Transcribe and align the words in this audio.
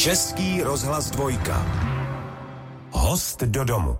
Český 0.00 0.62
rozhlas 0.62 1.10
dvojka. 1.10 1.66
Host 2.90 3.42
do 3.42 3.64
domu. 3.64 3.98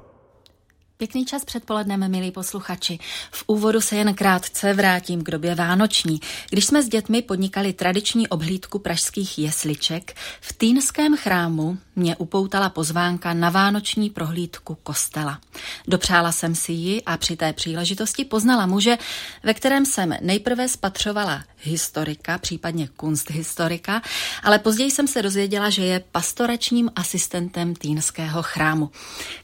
Pěkný 0.96 1.24
čas 1.24 1.44
předpolednem, 1.44 2.10
milí 2.10 2.30
posluchači. 2.30 2.98
V 3.30 3.44
úvodu 3.46 3.80
se 3.80 3.96
jen 3.96 4.14
krátce 4.14 4.74
vrátím 4.74 5.24
k 5.24 5.30
době 5.30 5.54
vánoční. 5.54 6.20
Když 6.50 6.64
jsme 6.64 6.82
s 6.82 6.88
dětmi 6.88 7.22
podnikali 7.22 7.72
tradiční 7.72 8.28
obhlídku 8.28 8.78
pražských 8.78 9.38
jesliček, 9.38 10.16
v 10.40 10.52
Týnském 10.52 11.16
chrámu 11.16 11.78
mě 11.96 12.16
upoutala 12.16 12.68
pozvánka 12.70 13.34
na 13.34 13.50
vánoční 13.50 14.10
prohlídku 14.10 14.74
kostela. 14.82 15.40
Dopřála 15.88 16.32
jsem 16.32 16.54
si 16.54 16.72
ji 16.72 17.02
a 17.02 17.16
při 17.16 17.36
té 17.36 17.52
příležitosti 17.52 18.24
poznala 18.24 18.66
muže, 18.66 18.98
ve 19.42 19.54
kterém 19.54 19.86
jsem 19.86 20.14
nejprve 20.20 20.68
spatřovala 20.68 21.44
historika, 21.62 22.38
případně 22.38 22.88
kunsthistorika, 22.88 24.02
ale 24.42 24.58
později 24.58 24.90
jsem 24.90 25.06
se 25.06 25.22
dozvěděla, 25.22 25.70
že 25.70 25.84
je 25.84 26.04
pastoračním 26.12 26.90
asistentem 26.96 27.74
Týnského 27.74 28.42
chrámu. 28.42 28.90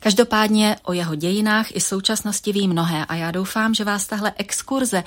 Každopádně 0.01 0.77
o 0.83 0.93
jeho 0.93 1.15
dějinách 1.15 1.77
i 1.77 1.81
současnosti 1.81 2.53
ví 2.53 2.69
mnohé 2.69 3.05
a 3.05 3.15
já 3.15 3.31
doufám, 3.31 3.75
že 3.75 3.85
vás 3.85 4.07
tahle 4.07 4.33
exkurze 4.37 5.05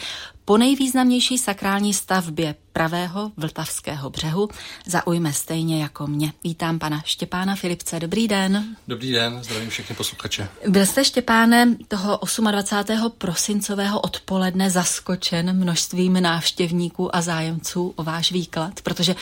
po 0.50 0.58
nejvýznamnější 0.58 1.38
sakrální 1.38 1.94
stavbě 1.94 2.56
pravého 2.74 3.32
Vltavského 3.38 4.10
břehu 4.10 4.50
zaujme 4.86 5.34
stejně 5.34 5.82
jako 5.82 6.08
mě. 6.08 6.34
Vítám 6.44 6.80
pana 6.80 7.02
Štěpána 7.06 7.56
Filipce. 7.56 8.00
Dobrý 8.00 8.28
den. 8.28 8.76
Dobrý 8.88 9.12
den, 9.12 9.44
zdravím 9.44 9.70
všechny 9.70 9.96
posluchače. 9.96 10.50
Byl 10.68 10.86
jste 10.86 11.06
Štěpáne 11.06 11.76
toho 11.88 12.20
28. 12.52 13.12
prosincového 13.18 14.00
odpoledne 14.00 14.70
zaskočen 14.70 15.58
množstvím 15.58 16.22
návštěvníků 16.22 17.16
a 17.16 17.22
zájemců 17.22 17.94
o 17.96 18.04
váš 18.04 18.32
výklad, 18.32 18.82
protože 18.82 19.16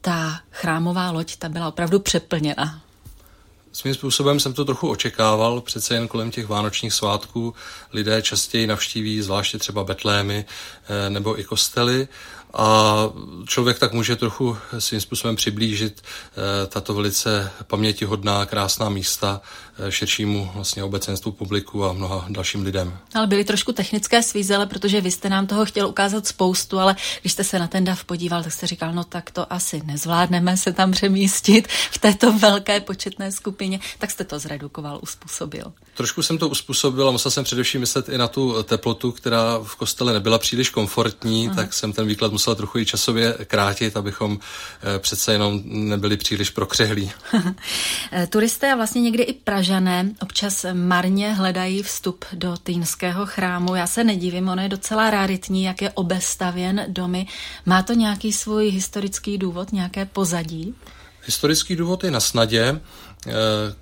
ta 0.00 0.40
chrámová 0.50 1.10
loď 1.10 1.36
ta 1.36 1.48
byla 1.48 1.68
opravdu 1.68 2.00
přeplněna. 2.00 2.80
Svým 3.72 3.94
způsobem 3.94 4.40
jsem 4.40 4.52
to 4.52 4.64
trochu 4.64 4.88
očekával, 4.88 5.60
přece 5.60 5.94
jen 5.94 6.08
kolem 6.08 6.30
těch 6.30 6.46
vánočních 6.46 6.92
svátků 6.92 7.54
lidé 7.92 8.22
častěji 8.22 8.66
navštíví 8.66 9.22
zvláště 9.22 9.58
třeba 9.58 9.84
betlémy 9.84 10.44
eh, 10.88 11.10
nebo 11.10 11.40
i 11.40 11.44
kostely 11.44 12.08
a 12.54 12.96
člověk 13.46 13.78
tak 13.78 13.92
může 13.92 14.16
trochu 14.16 14.56
svým 14.78 15.00
způsobem 15.00 15.36
přiblížit 15.36 16.02
eh, 16.02 16.66
tato 16.66 16.94
velice 16.94 17.50
pamětihodná, 17.66 18.46
krásná 18.46 18.88
místa 18.88 19.40
eh, 19.78 19.92
širšímu 19.92 20.50
vlastně 20.54 20.84
obecenstvu 20.84 21.32
publiku 21.32 21.84
a 21.84 21.92
mnoha 21.92 22.26
dalším 22.28 22.62
lidem. 22.62 22.98
Ale 23.14 23.26
byly 23.26 23.44
trošku 23.44 23.72
technické 23.72 24.22
svízele, 24.22 24.66
protože 24.66 25.00
vy 25.00 25.10
jste 25.10 25.28
nám 25.28 25.46
toho 25.46 25.64
chtěl 25.64 25.88
ukázat 25.88 26.26
spoustu, 26.26 26.78
ale 26.78 26.96
když 27.20 27.32
jste 27.32 27.44
se 27.44 27.58
na 27.58 27.66
ten 27.66 27.84
dav 27.84 28.04
podíval, 28.04 28.42
tak 28.42 28.52
jste 28.52 28.66
říkal, 28.66 28.92
no 28.92 29.04
tak 29.04 29.30
to 29.30 29.52
asi 29.52 29.82
nezvládneme 29.84 30.56
se 30.56 30.72
tam 30.72 30.92
přemístit 30.92 31.68
v 31.90 31.98
této 31.98 32.32
velké 32.32 32.80
početné 32.80 33.32
skupině, 33.32 33.80
tak 33.98 34.10
jste 34.10 34.24
to 34.24 34.38
zredukoval, 34.38 34.98
uspůsobil. 35.02 35.72
Trošku 36.00 36.22
jsem 36.22 36.38
to 36.38 36.48
uspůsobil 36.48 37.08
a 37.08 37.10
musel 37.10 37.30
jsem 37.30 37.44
především 37.44 37.80
myslet 37.80 38.08
i 38.08 38.18
na 38.18 38.28
tu 38.28 38.62
teplotu, 38.62 39.12
která 39.12 39.58
v 39.58 39.76
kostele 39.76 40.12
nebyla 40.12 40.38
příliš 40.38 40.70
komfortní, 40.70 41.46
Aha. 41.46 41.56
tak 41.56 41.72
jsem 41.72 41.92
ten 41.92 42.06
výklad 42.06 42.32
musel 42.32 42.54
trochu 42.54 42.78
i 42.78 42.86
časově 42.86 43.36
krátit, 43.44 43.96
abychom 43.96 44.38
eh, 44.82 44.98
přece 44.98 45.32
jenom 45.32 45.60
nebyli 45.64 46.16
příliš 46.16 46.50
prokřehlí. 46.50 47.12
Turisté 48.30 48.72
a 48.72 48.76
vlastně 48.76 49.02
někdy 49.02 49.22
i 49.22 49.32
Pražané 49.32 50.10
občas 50.22 50.66
marně 50.72 51.32
hledají 51.32 51.82
vstup 51.82 52.24
do 52.32 52.56
Týnského 52.62 53.26
chrámu. 53.26 53.74
Já 53.74 53.86
se 53.86 54.04
nedivím, 54.04 54.48
ono 54.48 54.62
je 54.62 54.68
docela 54.68 55.10
raritní, 55.10 55.64
jak 55.64 55.82
je 55.82 55.90
obestavěn 55.90 56.84
domy. 56.88 57.26
Má 57.66 57.82
to 57.82 57.92
nějaký 57.92 58.32
svůj 58.32 58.68
historický 58.68 59.38
důvod, 59.38 59.72
nějaké 59.72 60.04
pozadí? 60.04 60.74
Historický 61.24 61.76
důvod 61.76 62.04
je 62.04 62.10
na 62.10 62.20
snadě. 62.20 62.80
Eh, 63.26 63.32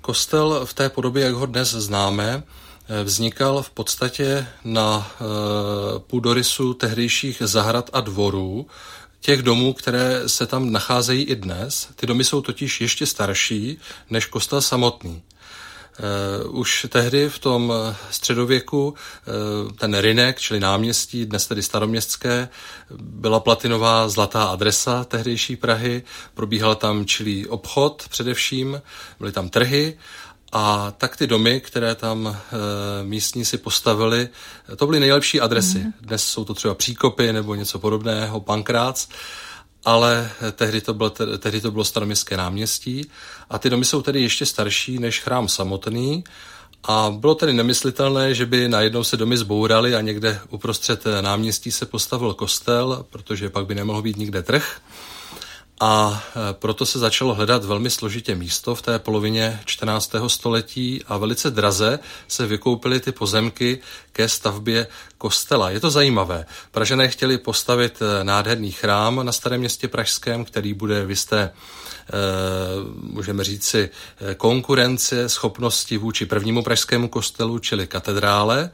kostel 0.01 0.65
v 0.65 0.73
té 0.73 0.89
podobě, 0.89 1.23
jak 1.23 1.33
ho 1.33 1.45
dnes 1.45 1.69
známe, 1.69 2.43
eh, 2.89 3.03
vznikal 3.03 3.61
v 3.61 3.69
podstatě 3.69 4.47
na 4.63 5.11
eh, 5.11 5.99
půdorysu 5.99 6.73
tehdejších 6.73 7.41
zahrad 7.45 7.89
a 7.93 8.01
dvorů, 8.01 8.67
těch 9.21 9.41
domů, 9.41 9.73
které 9.73 10.29
se 10.29 10.47
tam 10.47 10.71
nacházejí 10.71 11.23
i 11.23 11.35
dnes. 11.35 11.89
Ty 11.95 12.07
domy 12.07 12.23
jsou 12.23 12.41
totiž 12.41 12.81
ještě 12.81 13.05
starší 13.05 13.77
než 14.09 14.25
kostel 14.25 14.61
samotný. 14.61 15.21
Uh, 15.99 16.59
už 16.59 16.85
tehdy 16.89 17.29
v 17.29 17.39
tom 17.39 17.73
středověku 18.11 18.87
uh, 18.87 19.71
ten 19.71 19.97
Rynek, 19.97 20.39
čili 20.39 20.59
náměstí, 20.59 21.25
dnes 21.25 21.47
tedy 21.47 21.63
staroměstské, 21.63 22.49
byla 23.01 23.39
platinová 23.39 24.09
zlatá 24.09 24.43
adresa 24.43 25.03
tehdejší 25.03 25.55
Prahy, 25.55 26.03
probíhal 26.33 26.75
tam 26.75 27.05
čilý 27.05 27.47
obchod 27.47 28.05
především, 28.09 28.81
byly 29.19 29.31
tam 29.31 29.49
trhy 29.49 29.97
a 30.51 30.93
tak 30.97 31.17
ty 31.17 31.27
domy, 31.27 31.61
které 31.61 31.95
tam 31.95 32.27
e, 32.27 32.33
místní 33.03 33.45
si 33.45 33.57
postavili, 33.57 34.29
to 34.75 34.85
byly 34.85 34.99
nejlepší 34.99 35.41
adresy. 35.41 35.79
Mm. 35.79 35.93
Dnes 36.01 36.25
jsou 36.25 36.45
to 36.45 36.53
třeba 36.53 36.73
příkopy 36.75 37.33
nebo 37.33 37.55
něco 37.55 37.79
podobného, 37.79 38.39
pankrác, 38.39 39.07
ale 39.85 40.31
tehdy 40.51 40.81
to, 40.81 40.93
bylo, 40.93 41.09
tehdy 41.37 41.61
to 41.61 41.71
bylo 41.71 41.83
staroměstské 41.83 42.37
náměstí 42.37 43.09
a 43.49 43.59
ty 43.59 43.69
domy 43.69 43.85
jsou 43.85 44.01
tedy 44.01 44.21
ještě 44.21 44.45
starší 44.45 44.99
než 44.99 45.19
chrám 45.19 45.47
samotný 45.47 46.23
a 46.83 47.13
bylo 47.17 47.35
tedy 47.35 47.53
nemyslitelné, 47.53 48.33
že 48.33 48.45
by 48.45 48.69
najednou 48.69 49.03
se 49.03 49.17
domy 49.17 49.37
zbouraly 49.37 49.95
a 49.95 50.01
někde 50.01 50.39
uprostřed 50.49 51.03
náměstí 51.21 51.71
se 51.71 51.85
postavil 51.85 52.33
kostel, 52.33 53.05
protože 53.09 53.49
pak 53.49 53.65
by 53.65 53.75
nemohl 53.75 54.01
být 54.01 54.17
nikde 54.17 54.43
trh. 54.43 54.81
A 55.79 56.23
e, 56.49 56.53
proto 56.53 56.85
se 56.85 56.99
začalo 56.99 57.33
hledat 57.33 57.65
velmi 57.65 57.89
složitě 57.89 58.35
místo 58.35 58.75
v 58.75 58.81
té 58.81 58.99
polovině 58.99 59.59
14. 59.65 60.11
století 60.27 61.03
a 61.07 61.17
velice 61.17 61.51
draze 61.51 61.99
se 62.27 62.47
vykoupily 62.47 62.99
ty 62.99 63.11
pozemky 63.11 63.79
ke 64.11 64.29
stavbě 64.29 64.87
kostela. 65.17 65.69
Je 65.69 65.79
to 65.79 65.91
zajímavé. 65.91 66.45
Pražené 66.71 67.07
chtěli 67.07 67.37
postavit 67.37 67.99
e, 68.01 68.23
nádherný 68.23 68.71
chrám 68.71 69.25
na 69.25 69.31
starém 69.31 69.59
městě 69.59 69.87
Pražském, 69.87 70.45
který 70.45 70.73
bude 70.73 71.05
v 71.05 71.09
jisté 71.09 71.41
e, 71.41 71.51
můžeme 73.01 73.43
říci, 73.43 73.89
konkurence 74.37 75.29
schopnosti 75.29 75.97
vůči 75.97 76.25
prvnímu 76.25 76.63
pražskému 76.63 77.07
kostelu, 77.07 77.59
čili 77.59 77.87
katedrále 77.87 78.71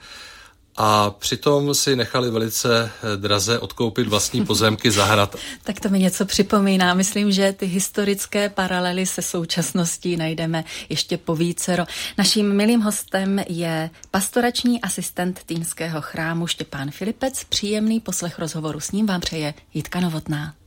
a 0.77 1.09
přitom 1.09 1.75
si 1.75 1.95
nechali 1.95 2.31
velice 2.31 2.91
eh, 3.13 3.17
draze 3.17 3.59
odkoupit 3.59 4.07
vlastní 4.07 4.45
pozemky 4.45 4.91
zahrad. 4.91 5.35
tak 5.63 5.79
to 5.79 5.89
mi 5.89 5.99
něco 5.99 6.25
připomíná. 6.25 6.93
Myslím, 6.93 7.31
že 7.31 7.53
ty 7.53 7.65
historické 7.65 8.49
paralely 8.49 9.05
se 9.05 9.21
současností 9.21 10.17
najdeme 10.17 10.63
ještě 10.89 11.17
po 11.17 11.35
vícero. 11.35 11.85
Naším 12.17 12.53
milým 12.53 12.81
hostem 12.81 13.39
je 13.49 13.89
pastorační 14.11 14.81
asistent 14.81 15.39
Týnského 15.45 16.01
chrámu 16.01 16.47
Štěpán 16.47 16.91
Filipec. 16.91 17.43
Příjemný 17.43 17.99
poslech 17.99 18.39
rozhovoru 18.39 18.79
s 18.79 18.91
ním 18.91 19.05
vám 19.05 19.21
přeje 19.21 19.53
Jitka 19.73 19.99
Novotná. 19.99 20.64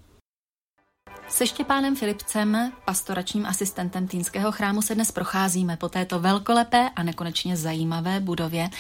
Se 1.29 1.47
Štěpánem 1.47 1.97
Filipcem, 1.97 2.73
pastoračním 2.85 3.47
asistentem 3.47 4.09
Týnského 4.09 4.53
chrámu, 4.53 4.83
se 4.83 4.95
dnes 4.95 5.11
procházíme 5.11 5.77
po 5.77 5.89
této 5.89 6.21
velkolepé 6.21 6.91
a 6.97 7.03
nekonečně 7.03 7.57
zajímavé 7.57 8.21
budově. 8.21 8.71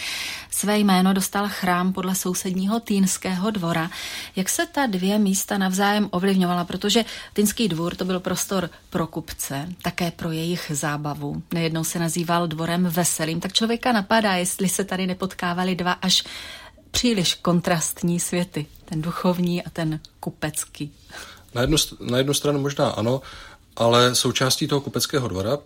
Své 0.50 0.78
jméno 0.78 1.12
dostal 1.12 1.48
chrám 1.48 1.92
podle 1.92 2.14
sousedního 2.14 2.80
Týnského 2.80 3.50
dvora. 3.50 3.90
Jak 4.36 4.48
se 4.48 4.66
ta 4.66 4.86
dvě 4.86 5.18
místa 5.18 5.58
navzájem 5.58 6.08
ovlivňovala, 6.10 6.64
protože 6.64 7.04
Týnský 7.32 7.68
dvůr 7.68 7.94
to 7.94 8.04
byl 8.04 8.20
prostor 8.20 8.70
pro 8.90 9.06
kupce, 9.06 9.68
také 9.82 10.10
pro 10.10 10.30
jejich 10.32 10.72
zábavu. 10.74 11.42
Nejednou 11.54 11.84
se 11.84 11.98
nazýval 11.98 12.46
dvorem 12.46 12.84
veselým, 12.84 13.40
tak 13.40 13.52
člověka 13.52 13.92
napadá, 13.92 14.34
jestli 14.34 14.68
se 14.68 14.84
tady 14.84 15.06
nepotkávali 15.06 15.74
dva 15.74 15.92
až 15.92 16.24
příliš 16.90 17.34
kontrastní 17.34 18.20
světy, 18.20 18.66
ten 18.84 19.02
duchovní 19.02 19.64
a 19.64 19.70
ten 19.70 20.00
kupecký. 20.20 20.92
Na 21.58 21.62
jednu, 21.62 21.76
na 22.00 22.18
jednu 22.18 22.34
stranu 22.34 22.60
možná 22.60 22.88
ano, 22.88 23.22
ale 23.76 24.14
součástí 24.14 24.68
toho 24.68 24.80
kupeckého 24.80 25.28
dvora 25.28 25.58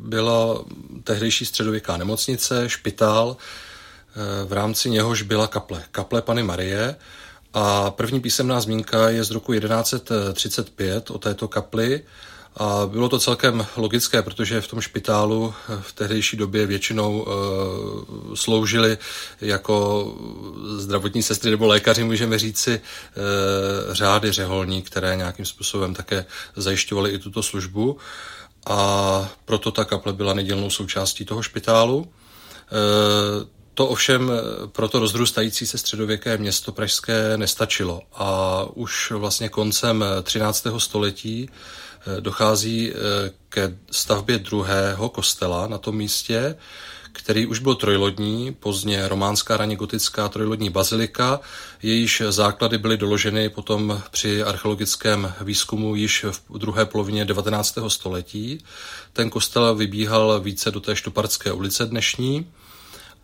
byla 0.00 0.64
tehdejší 1.04 1.46
středověká 1.46 1.96
nemocnice, 1.96 2.68
špitál, 2.68 3.36
eh, 3.36 4.44
v 4.44 4.52
rámci 4.52 4.90
něhož 4.90 5.22
byla 5.22 5.46
kaple. 5.46 5.82
Kaple 5.90 6.22
Pany 6.22 6.42
Marie 6.42 6.96
a 7.54 7.90
první 7.90 8.20
písemná 8.20 8.60
zmínka 8.60 9.08
je 9.08 9.24
z 9.24 9.30
roku 9.30 9.52
1135 9.52 11.10
o 11.10 11.18
této 11.18 11.48
kapli 11.48 12.02
a 12.56 12.86
bylo 12.86 13.08
to 13.08 13.18
celkem 13.18 13.66
logické, 13.76 14.22
protože 14.22 14.60
v 14.60 14.68
tom 14.68 14.80
špitálu 14.80 15.54
v 15.80 15.92
tehdejší 15.92 16.36
době 16.36 16.66
většinou 16.66 17.22
uh, 17.22 18.34
sloužili 18.34 18.98
jako 19.40 20.06
zdravotní 20.76 21.22
sestry 21.22 21.50
nebo 21.50 21.66
lékaři, 21.66 22.04
můžeme 22.04 22.38
říci, 22.38 22.80
uh, 22.80 23.94
řády 23.94 24.32
řeholní, 24.32 24.82
které 24.82 25.16
nějakým 25.16 25.44
způsobem 25.44 25.94
také 25.94 26.26
zajišťovaly 26.56 27.10
i 27.10 27.18
tuto 27.18 27.42
službu. 27.42 27.96
A 28.66 29.30
proto 29.44 29.70
ta 29.70 29.84
kaple 29.84 30.12
byla 30.12 30.34
nedělnou 30.34 30.70
součástí 30.70 31.24
toho 31.24 31.42
špitálu. 31.42 31.98
Uh, 31.98 32.06
to 33.74 33.86
ovšem 33.86 34.32
pro 34.66 34.88
to 34.88 34.98
rozrůstající 34.98 35.66
se 35.66 35.78
středověké 35.78 36.38
město 36.38 36.72
pražské 36.72 37.36
nestačilo 37.36 38.00
a 38.14 38.62
už 38.74 39.10
vlastně 39.10 39.48
koncem 39.48 40.04
13. 40.22 40.66
století 40.78 41.50
dochází 42.20 42.92
ke 43.48 43.76
stavbě 43.90 44.38
druhého 44.38 45.08
kostela 45.08 45.66
na 45.66 45.78
tom 45.78 45.96
místě, 45.96 46.56
který 47.12 47.46
už 47.46 47.58
byl 47.58 47.74
trojlodní, 47.74 48.54
pozdně 48.54 49.08
románská, 49.08 49.56
raně 49.56 49.76
gotická 49.76 50.28
trojlodní 50.28 50.70
bazilika, 50.70 51.40
jejíž 51.82 52.22
základy 52.28 52.78
byly 52.78 52.96
doloženy 52.96 53.48
potom 53.48 54.02
při 54.10 54.42
archeologickém 54.42 55.32
výzkumu 55.40 55.94
již 55.94 56.24
v 56.48 56.58
druhé 56.58 56.86
polovině 56.86 57.24
19. 57.24 57.78
století. 57.88 58.64
Ten 59.12 59.30
kostel 59.30 59.74
vybíhal 59.74 60.40
více 60.40 60.70
do 60.70 60.80
té 60.80 60.96
Štuparské 60.96 61.52
ulice 61.52 61.86
dnešní, 61.86 62.46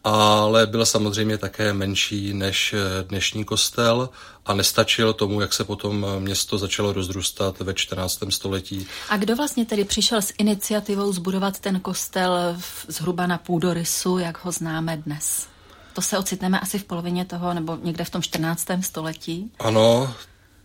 ale 0.07 0.67
byl 0.67 0.87
samozřejmě 0.87 1.39
také 1.39 1.73
menší 1.73 2.35
než 2.35 2.75
dnešní 3.09 3.45
kostel 3.45 4.09
a 4.47 4.55
nestačil 4.55 5.13
tomu, 5.13 5.41
jak 5.41 5.53
se 5.53 5.65
potom 5.65 6.07
město 6.19 6.59
začalo 6.59 6.93
rozrůstat 6.93 7.61
ve 7.61 7.75
14. 7.75 8.21
století. 8.29 8.87
A 9.09 9.17
kdo 9.17 9.37
vlastně 9.37 9.65
tedy 9.65 9.85
přišel 9.85 10.23
s 10.23 10.33
iniciativou 10.39 11.13
zbudovat 11.13 11.59
ten 11.61 11.81
kostel 11.81 12.57
zhruba 12.89 13.27
na 13.27 13.39
půdorysu, 13.39 14.19
jak 14.19 14.45
ho 14.45 14.53
známe 14.53 14.97
dnes? 14.97 15.47
To 15.93 16.03
se 16.03 16.19
ocitneme 16.19 16.61
asi 16.61 16.79
v 16.79 16.85
polovině 16.85 17.25
toho, 17.25 17.55
nebo 17.55 17.79
někde 17.83 18.05
v 18.05 18.11
tom 18.11 18.23
14. 18.23 18.67
století? 18.81 19.51
Ano, 19.59 20.15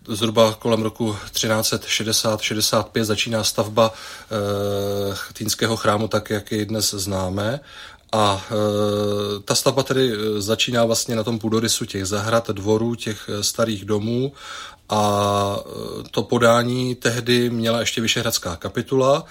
zhruba 0.08 0.54
kolem 0.54 0.82
roku 0.82 1.18
1360-65 1.34 3.04
začíná 3.04 3.44
stavba 3.44 3.94
e, 3.94 5.34
Týnského 5.34 5.78
chrámu 5.78 6.08
tak, 6.08 6.30
jak 6.30 6.52
ji 6.52 6.66
dnes 6.66 6.94
známe 6.94 7.60
a 8.12 8.46
e, 8.52 9.40
ta 9.44 9.56
stavba 9.56 9.84
tedy 9.84 10.12
e, 10.14 10.42
začíná 10.42 10.86
vlastně 10.86 11.16
na 11.16 11.24
tom 11.24 11.40
půdorysu 11.40 11.86
těch 11.86 12.06
zahrad, 12.06 12.50
dvorů, 12.50 12.96
těch 12.96 13.30
e, 13.30 13.44
starých 13.44 13.86
domů. 13.86 14.34
A 14.90 15.56
e, 15.60 16.10
to 16.12 16.24
podání 16.24 16.96
tehdy 16.96 17.50
měla 17.50 17.80
ještě 17.80 18.02
Vyšehradská 18.02 18.56
kapitula, 18.56 19.26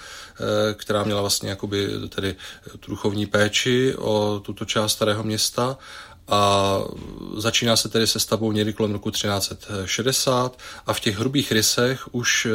která 0.73 1.03
měla 1.03 1.21
vlastně 1.21 1.49
jakoby 1.49 1.87
tedy 2.09 2.35
duchovní 2.87 3.25
péči 3.25 3.95
o 3.95 4.41
tuto 4.45 4.65
část 4.65 4.91
starého 4.91 5.23
města 5.23 5.77
a 6.27 6.79
začíná 7.37 7.75
se 7.75 7.89
tedy 7.89 8.07
se 8.07 8.19
stavbou 8.19 8.51
někdy 8.51 8.73
kolem 8.73 8.91
roku 8.91 9.11
1360 9.11 10.59
a 10.85 10.93
v 10.93 10.99
těch 10.99 11.19
hrubých 11.19 11.51
rysech 11.51 12.15
už 12.15 12.45
e, 12.45 12.49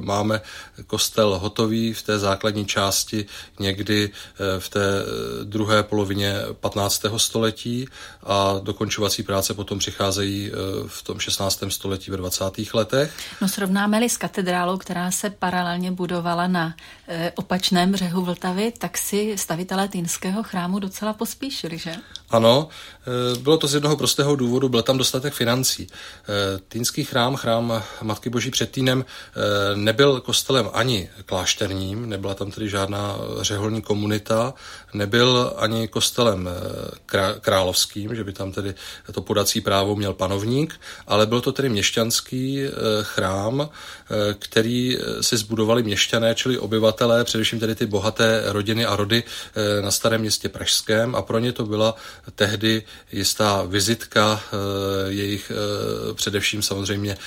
máme 0.00 0.40
kostel 0.86 1.38
hotový 1.38 1.92
v 1.92 2.02
té 2.02 2.18
základní 2.18 2.66
části 2.66 3.26
někdy 3.60 4.04
e, 4.04 4.60
v 4.60 4.68
té 4.68 5.02
druhé 5.44 5.82
polovině 5.82 6.34
15. 6.60 7.02
století 7.16 7.88
a 8.22 8.60
dokončovací 8.62 9.22
práce 9.22 9.54
potom 9.54 9.78
přicházejí 9.78 10.50
e, 10.52 10.52
v 10.86 11.02
tom 11.02 11.18
16. 11.18 11.64
století 11.68 12.10
ve 12.10 12.16
20. 12.16 12.44
letech. 12.74 13.12
No 13.40 13.48
srovnáme-li 13.48 14.08
s 14.08 14.16
katedrálou, 14.16 14.78
která 14.78 15.10
se 15.10 15.30
paralelně 15.30 15.90
budovala 15.90 16.46
na 16.46 16.74
opačném 17.34 17.92
břehu 17.92 18.24
Vltavy, 18.24 18.72
tak 18.78 18.98
si 18.98 19.34
stavitelé 19.38 19.88
Týnského 19.88 20.42
chrámu 20.42 20.78
docela 20.78 21.12
pospíšili, 21.12 21.78
že? 21.78 21.96
Ano, 22.34 22.68
Eh, 23.06 23.38
bylo 23.38 23.56
to 23.56 23.66
z 23.66 23.74
jednoho 23.74 23.96
prostého 23.96 24.36
důvodu, 24.36 24.68
byl 24.68 24.82
tam 24.82 24.98
dostatek 24.98 25.34
financí. 25.34 25.86
Eh, 25.88 26.58
Týnský 26.68 27.04
chrám, 27.04 27.36
chrám 27.36 27.82
Matky 28.02 28.30
Boží 28.30 28.50
před 28.50 28.70
Týnem, 28.70 29.04
eh, 29.04 29.76
nebyl 29.76 30.20
kostelem 30.20 30.70
ani 30.72 31.10
klášterním, 31.26 32.08
nebyla 32.08 32.34
tam 32.34 32.50
tedy 32.50 32.68
žádná 32.68 33.16
řeholní 33.40 33.82
komunita, 33.82 34.54
nebyl 34.94 35.52
ani 35.56 35.88
kostelem 35.88 36.50
královským, 37.40 38.14
že 38.14 38.24
by 38.24 38.32
tam 38.32 38.52
tedy 38.52 38.74
to 39.12 39.22
podací 39.22 39.60
právo 39.60 39.96
měl 39.96 40.12
panovník, 40.12 40.80
ale 41.06 41.26
byl 41.26 41.40
to 41.40 41.52
tedy 41.52 41.68
měšťanský 41.68 42.60
chrám, 43.02 43.68
který 44.38 44.98
si 45.20 45.36
zbudovali 45.36 45.82
měšťané, 45.82 46.34
čili 46.34 46.58
obyvatelé, 46.58 47.24
především 47.24 47.60
tedy 47.60 47.74
ty 47.74 47.86
bohaté 47.86 48.42
rodiny 48.46 48.86
a 48.86 48.96
rody 48.96 49.22
na 49.80 49.90
starém 49.90 50.20
městě 50.20 50.48
Pražském 50.48 51.14
a 51.14 51.22
pro 51.22 51.38
ně 51.38 51.52
to 51.52 51.66
byla 51.66 51.94
tehdy 52.34 52.82
jistá 53.12 53.62
vizitka 53.62 54.40
eh, 54.44 55.12
jejich 55.12 55.52
eh, 55.54 56.14
především 56.14 56.62
samozřejmě 56.62 57.12
eh, 57.12 57.18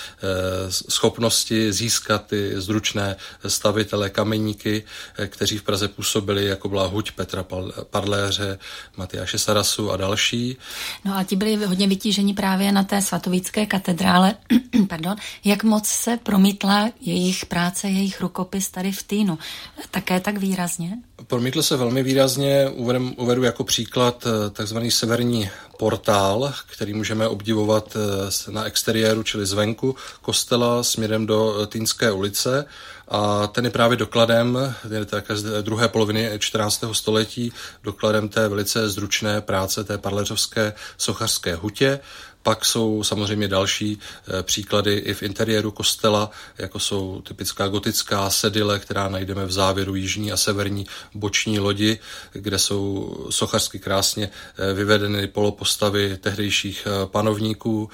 schopnosti 0.72 1.74
získat 1.74 2.26
ty 2.28 2.62
zručné 2.62 3.16
stavitele, 3.48 4.10
kameníky, 4.10 4.84
kteří 5.28 5.58
v 5.58 5.64
Praze 5.64 5.88
působili, 5.88 6.46
jako 6.46 6.70
byla 6.70 6.88
Huť 6.88 7.12
Petra 7.12 7.46
Parléře, 7.90 8.60
Matyáše 8.98 9.40
Sarasu 9.40 9.92
a 9.92 9.98
další. 9.98 10.58
No 11.06 11.18
a 11.18 11.24
ti 11.24 11.36
byli 11.36 11.66
hodně 11.66 11.88
vytíženi 11.88 12.34
právě 12.34 12.72
na 12.72 12.84
té 12.84 13.02
svatovícké 13.02 13.66
katedrále. 13.66 14.36
Pardon. 14.88 15.16
Jak 15.46 15.64
moc 15.64 15.88
se 15.88 16.18
promítla 16.24 16.77
jejich 17.02 17.46
práce, 17.46 17.88
jejich 17.88 18.22
rukopis 18.22 18.70
tady 18.70 18.92
v 18.92 19.04
Týnu? 19.04 19.38
Také 19.92 20.20
tak 20.20 20.38
výrazně? 20.38 20.98
Promítl 21.28 21.62
se 21.62 21.78
velmi 21.78 22.04
výrazně, 22.04 22.70
uvedu, 22.70 23.14
uvedu 23.18 23.44
jako 23.44 23.64
příklad 23.64 24.28
takzvaný 24.54 24.92
severní 24.92 25.50
portál, 25.78 26.54
který 26.72 26.94
můžeme 26.94 27.28
obdivovat 27.28 27.98
eh, 28.48 28.52
na 28.52 28.64
exteriéru, 28.64 29.24
čili 29.24 29.46
zvenku 29.46 29.96
kostela 30.22 30.84
směrem 30.84 31.26
do 31.26 31.62
eh, 31.62 31.68
Týnské 31.68 32.12
ulice. 32.12 32.66
A 33.08 33.48
ten 33.48 33.66
je 33.66 33.72
právě 33.72 33.98
dokladem 33.98 34.76
je 34.94 35.06
z 35.38 35.64
druhé 35.64 35.88
poloviny 35.88 36.30
14. 36.40 36.84
století, 36.92 37.54
dokladem 37.84 38.30
té 38.30 38.48
velice 38.48 38.90
zručné 38.90 39.42
práce 39.42 39.84
té 39.84 39.98
parleřovské 39.98 40.74
sochařské 40.98 41.56
hutě. 41.56 42.00
Pak 42.48 42.66
jsou 42.66 43.04
samozřejmě 43.04 43.48
další 43.48 44.00
eh, 44.00 44.44
příklady 44.44 44.94
i 44.94 45.14
v 45.14 45.24
interiéru 45.24 45.72
kostela, 45.72 46.32
jako 46.58 46.80
jsou 46.80 47.22
typická 47.22 47.68
gotická 47.68 48.30
sedile, 48.30 48.80
která 48.80 49.10
najdeme 49.10 49.46
v 49.46 49.52
závěru 49.52 49.96
jižní 49.96 50.32
a 50.32 50.38
severní 50.38 50.86
boční 51.14 51.60
lodi, 51.60 52.00
kde 52.34 52.60
jsou 52.60 53.16
sochařsky 53.30 53.80
krásně 53.80 54.30
eh, 54.30 54.74
vyvedeny 54.74 55.28
polopostavy 55.28 56.18
tehdejších 56.18 56.88
eh, 56.88 57.06
panovníků 57.06 57.90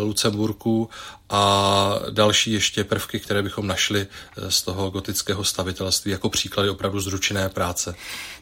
Lucemburků 0.00 0.88
a 1.32 1.94
další 2.10 2.52
ještě 2.52 2.84
prvky, 2.84 3.20
které 3.20 3.42
bychom 3.42 3.66
našli 3.66 4.06
z 4.48 4.62
toho 4.62 4.90
gotického 4.90 5.44
stavitelství 5.44 6.10
jako 6.10 6.30
příklady 6.30 6.70
opravdu 6.70 7.00
zručené 7.00 7.48
práce. 7.48 7.94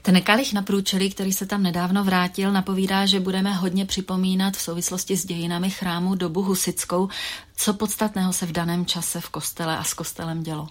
Ten 0.02 0.22
kalich 0.22 0.52
na 0.52 0.62
průčelí, 0.62 1.10
který 1.10 1.32
se 1.32 1.46
tam 1.46 1.62
nedávno 1.62 2.04
vrátil, 2.04 2.52
napovídá, 2.52 3.06
že 3.06 3.20
budeme 3.20 3.52
hodně 3.52 3.86
připomínat 3.86 4.56
v 4.56 4.62
souvislosti 4.62 5.16
s 5.16 5.26
dějinami 5.26 5.70
chrámu 5.70 6.14
dobu 6.14 6.42
husickou, 6.42 7.08
co 7.56 7.74
podstatného 7.74 8.32
se 8.32 8.46
v 8.46 8.52
daném 8.52 8.86
čase 8.86 9.20
v 9.20 9.28
kostele 9.28 9.78
a 9.78 9.84
s 9.84 9.94
kostelem 9.94 10.42
dělo 10.42 10.68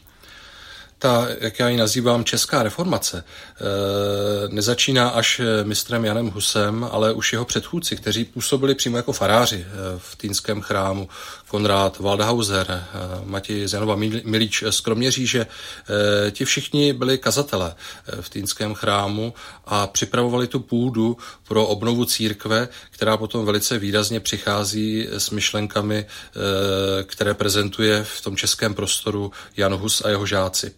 ta, 0.99 1.27
jak 1.39 1.59
já 1.59 1.69
ji 1.69 1.77
nazývám, 1.77 2.23
česká 2.23 2.63
reformace, 2.63 3.23
eh, 3.23 3.63
nezačíná 4.47 5.09
až 5.09 5.41
mistrem 5.63 6.05
Janem 6.05 6.29
Husem, 6.29 6.87
ale 6.91 7.13
už 7.13 7.33
jeho 7.33 7.45
předchůdci, 7.45 7.95
kteří 7.95 8.25
působili 8.25 8.75
přímo 8.75 8.97
jako 8.97 9.11
faráři 9.11 9.65
eh, 9.67 9.73
v 9.97 10.15
Týnském 10.15 10.61
chrámu. 10.61 11.09
Konrád 11.47 11.99
Waldhauser, 11.99 12.65
eh, 12.69 12.85
Matěj 13.23 13.67
Janova 13.73 13.95
Milíč 14.23 14.63
z 14.69 14.79
Kroměříže, 14.81 15.47
ti 16.31 16.45
všichni 16.45 16.93
byli 16.93 17.17
kazatele 17.17 17.75
v 18.21 18.29
Týnském 18.29 18.73
chrámu 18.73 19.33
a 19.65 19.87
připravovali 19.87 20.47
tu 20.47 20.59
půdu 20.59 21.17
pro 21.47 21.67
obnovu 21.67 22.05
církve, 22.05 22.67
která 22.91 23.17
potom 23.17 23.45
velice 23.45 23.79
výrazně 23.79 24.19
přichází 24.19 25.07
s 25.11 25.29
myšlenkami, 25.29 26.05
které 27.03 27.33
prezentuje 27.33 28.03
v 28.03 28.21
tom 28.21 28.35
českém 28.35 28.73
prostoru 28.73 29.31
Jan 29.57 29.73
Hus 29.73 30.01
a 30.05 30.09
jeho 30.09 30.25
žáci. 30.25 30.73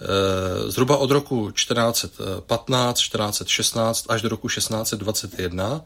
Eh, 0.00 0.70
zhruba 0.70 0.96
od 0.96 1.10
roku 1.10 1.50
1415, 1.50 2.98
1416 2.98 4.06
až 4.08 4.22
do 4.22 4.28
roku 4.28 4.48
1621 4.48 5.84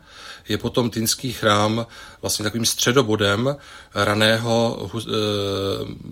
je 0.48 0.58
potom 0.58 0.90
Týnský 0.90 1.32
chrám 1.32 1.86
vlastně 2.22 2.42
takovým 2.42 2.66
středobodem 2.66 3.56
raného 3.94 4.90
eh, 4.98 5.10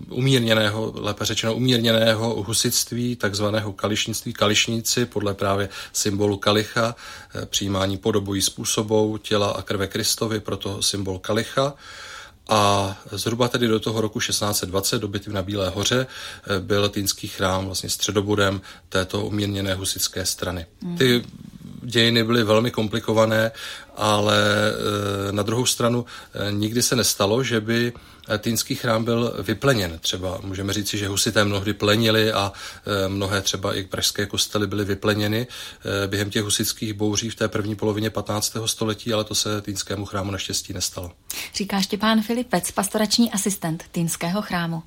umírněného, 0.09 0.93
lépe 0.95 1.25
řečeno 1.25 1.55
umírněného 1.55 2.43
husitství, 2.43 3.15
takzvaného 3.15 3.73
kališnictví, 3.73 4.33
kališníci 4.33 5.05
podle 5.05 5.33
právě 5.33 5.69
symbolu 5.93 6.37
kalicha, 6.37 6.95
eh, 7.35 7.45
přijímání 7.45 7.97
podobojí 7.97 8.41
způsobou 8.41 9.17
těla 9.17 9.51
a 9.51 9.61
krve 9.61 9.87
Kristovy, 9.87 10.39
proto 10.39 10.81
symbol 10.81 11.19
kalicha. 11.19 11.73
A 12.49 12.97
zhruba 13.11 13.47
tedy 13.47 13.67
do 13.67 13.79
toho 13.79 14.01
roku 14.01 14.19
1620, 14.19 14.99
do 14.99 15.07
bitvy 15.07 15.33
na 15.33 15.41
Bílé 15.41 15.69
hoře, 15.69 16.07
eh, 16.07 16.59
byl 16.59 16.89
Týnský 16.89 17.27
chrám 17.27 17.65
vlastně 17.65 17.89
středobodem 17.89 18.61
této 18.89 19.25
umírněné 19.25 19.73
husické 19.73 20.25
strany. 20.25 20.65
Hmm. 20.81 20.97
Ty 20.97 21.23
dějiny 21.83 22.23
byly 22.23 22.43
velmi 22.43 22.71
komplikované, 22.71 23.51
ale 23.95 24.37
eh, 24.39 25.31
na 25.31 25.43
druhou 25.43 25.65
stranu 25.65 26.05
eh, 26.33 26.51
nikdy 26.51 26.81
se 26.81 26.95
nestalo, 26.95 27.43
že 27.43 27.61
by 27.61 27.93
Týnský 28.37 28.75
chrám 28.75 29.03
byl 29.03 29.33
vypleněn. 29.39 29.99
Třeba 29.99 30.39
můžeme 30.43 30.73
říci, 30.73 30.97
že 30.97 31.07
husité 31.07 31.45
mnohdy 31.45 31.73
plenili 31.73 32.33
a 32.33 32.51
mnohé 33.07 33.41
třeba 33.41 33.73
i 33.73 33.83
pražské 33.83 34.25
kostely 34.25 34.67
byly 34.67 34.85
vypleněny 34.85 35.47
během 36.07 36.29
těch 36.29 36.43
husických 36.43 36.93
bouří 36.93 37.29
v 37.29 37.35
té 37.35 37.47
první 37.47 37.75
polovině 37.75 38.09
15. 38.09 38.57
století, 38.65 39.13
ale 39.13 39.23
to 39.23 39.35
se 39.35 39.61
Týnskému 39.61 40.05
chrámu 40.05 40.31
naštěstí 40.31 40.73
nestalo. 40.73 41.11
Říká 41.55 41.81
Štěpán 41.81 42.21
Filipec, 42.21 42.71
pastorační 42.71 43.31
asistent 43.31 43.83
Týnského 43.91 44.41
chrámu. 44.41 44.83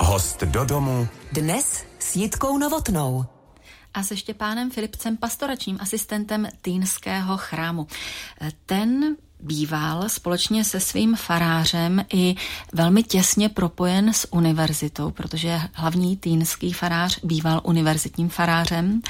Host 0.00 0.42
do 0.42 0.64
domu 0.64 1.08
Dnes 1.32 1.84
s 1.98 2.16
Jitkou 2.16 2.58
Novotnou. 2.58 3.37
A 3.94 4.02
se 4.02 4.16
Štěpánem 4.16 4.70
Filipcem, 4.70 5.16
pastoračním 5.16 5.78
asistentem 5.80 6.48
Týnského 6.62 7.36
chrámu. 7.36 7.86
Ten 8.66 9.16
býval 9.40 10.08
společně 10.08 10.64
se 10.64 10.80
svým 10.80 11.16
farářem 11.16 12.04
i 12.12 12.34
velmi 12.72 13.02
těsně 13.02 13.48
propojen 13.48 14.12
s 14.12 14.32
univerzitou, 14.32 15.10
protože 15.10 15.60
hlavní 15.72 16.16
týnský 16.16 16.72
farář 16.72 17.18
býval 17.22 17.60
univerzitním 17.64 18.28
farářem. 18.28 19.00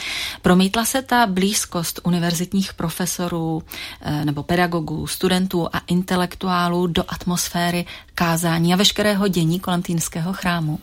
Promítla 0.42 0.84
se 0.84 1.02
ta 1.02 1.26
blízkost 1.26 2.00
univerzitních 2.04 2.74
profesorů 2.74 3.62
eh, 4.00 4.24
nebo 4.24 4.42
pedagogů, 4.42 5.06
studentů 5.06 5.68
a 5.72 5.78
intelektuálů 5.86 6.86
do 6.86 7.04
atmosféry 7.08 7.86
kázání 8.14 8.74
a 8.74 8.76
veškerého 8.76 9.28
dění 9.28 9.60
kolem 9.60 9.82
týnského 9.82 10.32
chrámu. 10.32 10.78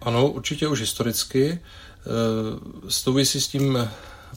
Ano, 0.00 0.28
určitě 0.28 0.68
už 0.68 0.80
historicky. 0.80 1.60
Eh, 2.06 2.90
souvisí 2.90 3.40
s 3.40 3.48
tím 3.48 3.88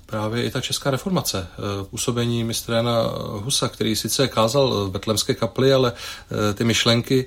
právě 0.06 0.44
i 0.44 0.52
ta 0.52 0.62
česká 0.62 0.92
reformace. 0.92 1.48
Eh, 1.52 1.86
působení 1.86 2.44
mistra 2.44 2.76
Jana 2.76 3.02
Husa, 3.28 3.68
který 3.68 3.96
sice 3.96 4.28
kázal 4.28 4.86
v 4.86 4.92
betlemské 4.92 5.34
kapli, 5.34 5.74
ale 5.74 5.94
eh, 5.94 6.54
ty 6.54 6.64
myšlenky 6.64 7.26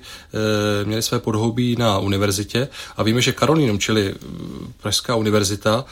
měly 0.83 1.01
své 1.01 1.19
podhoubí 1.19 1.75
na 1.75 1.99
univerzitě. 1.99 2.67
A 2.97 3.03
víme, 3.03 3.21
že 3.21 3.31
Karolinum, 3.31 3.79
čili 3.79 4.15
Pražská 4.81 5.15
univerzita, 5.15 5.85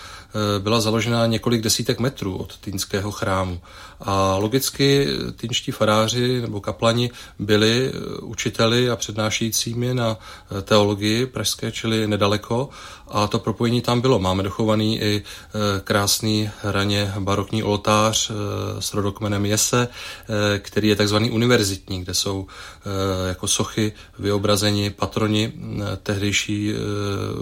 byla 0.59 0.81
založena 0.81 1.25
několik 1.25 1.61
desítek 1.61 1.99
metrů 1.99 2.37
od 2.37 2.57
týnského 2.57 3.11
chrámu. 3.11 3.61
A 3.99 4.35
logicky 4.35 5.07
týnští 5.35 5.71
faráři 5.71 6.41
nebo 6.41 6.61
kaplani 6.61 7.11
byli 7.39 7.91
učiteli 8.21 8.89
a 8.89 8.95
přednášejícími 8.95 9.93
na 9.93 10.17
teologii 10.63 11.25
pražské, 11.25 11.71
čili 11.71 12.07
nedaleko. 12.07 12.69
A 13.07 13.27
to 13.27 13.39
propojení 13.39 13.81
tam 13.81 14.01
bylo. 14.01 14.19
Máme 14.19 14.43
dochovaný 14.43 15.01
i 15.01 15.23
krásný 15.83 16.49
raně 16.77 17.13
barokní 17.19 17.63
oltář 17.63 18.31
s 18.79 18.93
rodokmenem 18.93 19.45
Jese, 19.45 19.87
který 20.59 20.87
je 20.87 20.95
takzvaný 20.95 21.31
univerzitní, 21.31 22.03
kde 22.03 22.13
jsou 22.13 22.47
jako 23.27 23.47
sochy 23.47 23.93
vyobrazeni 24.19 24.89
patroni 24.89 25.53
tehdejší 26.03 26.73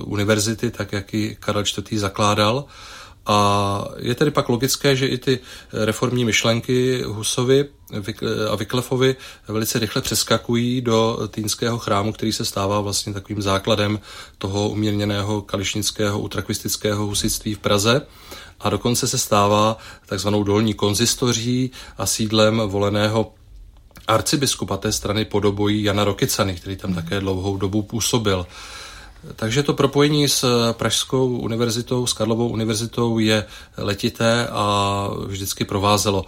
univerzity, 0.03 0.71
tak 0.71 0.93
jak 0.93 1.13
ji 1.13 1.37
Karel 1.39 1.63
IV. 1.77 1.99
zakládal. 1.99 2.65
A 3.27 3.85
je 3.97 4.15
tedy 4.15 4.31
pak 4.31 4.49
logické, 4.49 4.95
že 4.95 5.07
i 5.07 5.17
ty 5.17 5.39
reformní 5.73 6.25
myšlenky 6.25 7.03
Husovi 7.05 7.65
a 8.49 8.55
Vyklefovi 8.55 9.15
velice 9.47 9.79
rychle 9.79 10.01
přeskakují 10.01 10.81
do 10.81 11.19
týnského 11.31 11.77
chrámu, 11.77 12.13
který 12.13 12.33
se 12.33 12.45
stává 12.45 12.81
vlastně 12.81 13.13
takovým 13.13 13.41
základem 13.41 13.99
toho 14.37 14.69
umírněného 14.69 15.41
kališnického 15.41 16.19
utrakvistického 16.19 17.05
husitství 17.05 17.53
v 17.53 17.59
Praze 17.59 18.01
a 18.59 18.69
dokonce 18.69 19.07
se 19.07 19.17
stává 19.17 19.77
takzvanou 20.05 20.43
dolní 20.43 20.73
konzistoří 20.73 21.71
a 21.97 22.05
sídlem 22.05 22.61
voleného 22.65 23.33
arcibiskupa 24.07 24.77
té 24.77 24.91
strany 24.91 25.25
podobojí 25.25 25.83
Jana 25.83 26.03
Rokicany, 26.03 26.55
který 26.55 26.75
tam 26.75 26.93
také 26.93 27.19
dlouhou 27.19 27.57
dobu 27.57 27.81
působil. 27.81 28.47
Takže 29.35 29.63
to 29.63 29.73
propojení 29.73 30.29
s 30.29 30.73
Pražskou 30.73 31.37
univerzitou, 31.37 32.07
s 32.07 32.13
Karlovou 32.13 32.47
univerzitou 32.47 33.19
je 33.19 33.45
letité 33.77 34.47
a 34.47 35.07
vždycky 35.27 35.65
provázelo 35.65 36.21
uh, 36.21 36.27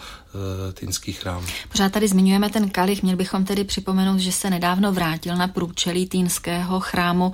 Týnský 0.74 1.14
chrám. 1.14 1.46
Pořád 1.72 1.92
tady 1.92 2.08
zmiňujeme 2.08 2.50
ten 2.50 2.70
kalich, 2.70 3.04
měl 3.04 3.18
bychom 3.18 3.46
tedy 3.46 3.64
připomenout, 3.64 4.20
že 4.20 4.32
se 4.32 4.50
nedávno 4.50 4.94
vrátil 4.94 5.36
na 5.36 5.48
průčelí 5.48 6.08
Týnského 6.08 6.80
chrámu. 6.80 7.32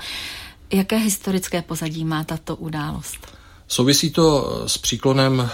Jaké 0.73 0.97
historické 0.97 1.62
pozadí 1.62 2.05
má 2.05 2.23
tato 2.23 2.55
událost? 2.55 3.17
Souvisí 3.73 4.11
to 4.11 4.63
s 4.67 4.77
příklonem 4.77 5.49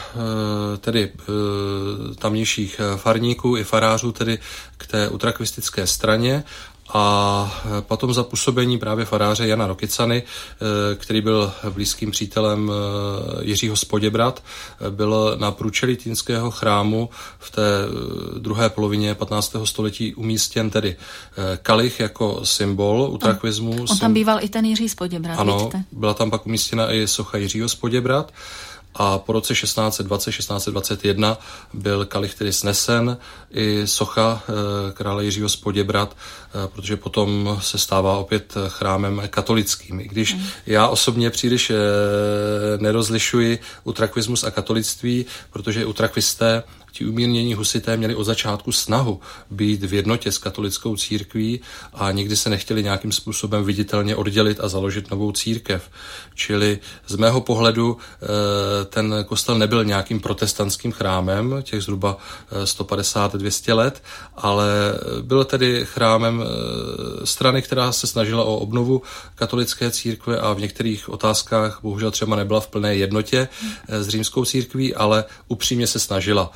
tedy 0.80 1.12
tamnějších 2.20 2.82
farníků 2.96 3.58
i 3.58 3.64
farářů 3.64 4.12
tedy 4.12 4.40
k 4.78 4.88
té 4.88 5.10
utrakvistické 5.10 5.88
straně 5.88 6.44
a 6.94 7.62
potom 7.82 8.14
za 8.14 8.24
působení 8.24 8.78
právě 8.80 9.06
faráře 9.06 9.48
Jana 9.48 9.68
Rokicany, 9.68 10.24
eh, 10.24 10.96
který 10.96 11.22
byl 11.22 11.52
blízkým 11.70 12.12
přítelem 12.12 12.72
eh, 12.72 13.44
Jiřího 13.46 13.76
Spoděbrat, 13.76 14.44
byl 14.90 15.36
na 15.40 15.52
průčelí 15.52 15.98
Týnského 15.98 16.52
chrámu 16.52 17.10
v 17.40 17.52
té 17.52 17.62
druhé 18.38 18.70
polovině 18.70 19.16
15. 19.16 19.56
století 19.66 20.16
umístěn 20.16 20.70
tedy 20.70 20.96
kalich 21.62 22.00
jako 22.00 22.40
symbol 22.44 23.10
utrakvismu. 23.12 23.72
On, 23.72 23.86
on 23.90 23.98
tam 23.98 24.14
býval 24.14 24.40
i 24.42 24.50
ten 24.50 24.66
Jiří 24.66 24.90
Spoděbrat, 24.90 25.40
Ano, 25.40 25.58
vidíte? 25.58 25.84
byla 25.92 26.14
tam 26.14 26.32
pak 26.32 26.46
umístěna 26.46 26.94
i 26.94 27.08
socha 27.08 27.38
Jiřího 27.38 27.70
Spoděbrat 27.70 28.32
a 28.96 29.18
po 29.18 29.34
roce 29.34 29.54
1620-1621 29.54 31.38
byl 31.74 32.06
kalich 32.06 32.36
tedy 32.36 32.54
snesen 32.54 33.18
i 33.52 33.88
socha 33.88 34.44
e, 34.50 34.92
krále 34.92 35.26
Jiřího 35.26 35.50
Spoděbrat, 35.50 36.16
e, 36.16 36.68
protože 36.68 36.98
potom 36.98 37.58
se 37.62 37.78
stává 37.78 38.18
opět 38.18 38.56
chrámem 38.68 39.22
katolickým. 39.30 40.00
I 40.00 40.08
když 40.08 40.34
mm. 40.34 40.44
já 40.66 40.88
osobně 40.88 41.30
příliš 41.30 41.72
nerozlišuji 42.78 43.60
utrakvismus 43.84 44.44
a 44.44 44.52
katolictví, 44.52 45.26
protože 45.50 45.86
utrakvisté 45.86 46.64
ti 47.00 47.06
umírnění 47.06 47.54
husité 47.54 47.98
měli 47.98 48.16
od 48.16 48.24
začátku 48.24 48.72
snahu 48.72 49.20
být 49.52 49.84
v 49.84 49.94
jednotě 49.94 50.32
s 50.32 50.38
katolickou 50.38 50.96
církví 50.96 51.62
a 51.94 52.12
nikdy 52.12 52.36
se 52.36 52.50
nechtěli 52.50 52.84
nějakým 52.84 53.12
způsobem 53.12 53.64
viditelně 53.64 54.16
oddělit 54.16 54.60
a 54.60 54.68
založit 54.68 55.12
novou 55.12 55.32
církev. 55.32 55.90
Čili 56.36 56.80
z 57.08 57.16
mého 57.16 57.42
pohledu 57.42 57.98
ten 58.90 59.16
kostel 59.28 59.58
nebyl 59.58 59.86
nějakým 59.86 60.20
protestantským 60.20 60.92
chrámem, 60.92 61.56
těch 61.64 61.82
zhruba 61.84 62.18
150-200 62.64 63.76
let, 63.76 64.04
ale 64.36 64.68
byl 65.22 65.44
tedy 65.44 65.86
chrámem 65.86 66.44
strany, 67.24 67.62
která 67.62 67.92
se 67.92 68.08
snažila 68.08 68.44
o 68.44 68.56
obnovu 68.58 69.02
katolické 69.36 69.92
církve 69.92 70.40
a 70.40 70.54
v 70.54 70.60
některých 70.60 71.10
otázkách 71.10 71.80
bohužel 71.82 72.12
třeba 72.12 72.36
nebyla 72.36 72.60
v 72.60 72.68
plné 72.68 72.96
jednotě 72.96 73.48
s 73.88 74.08
římskou 74.08 74.46
církví, 74.46 74.96
ale 74.96 75.24
upřímně 75.48 75.88
se 75.88 76.00
snažila 76.00 76.52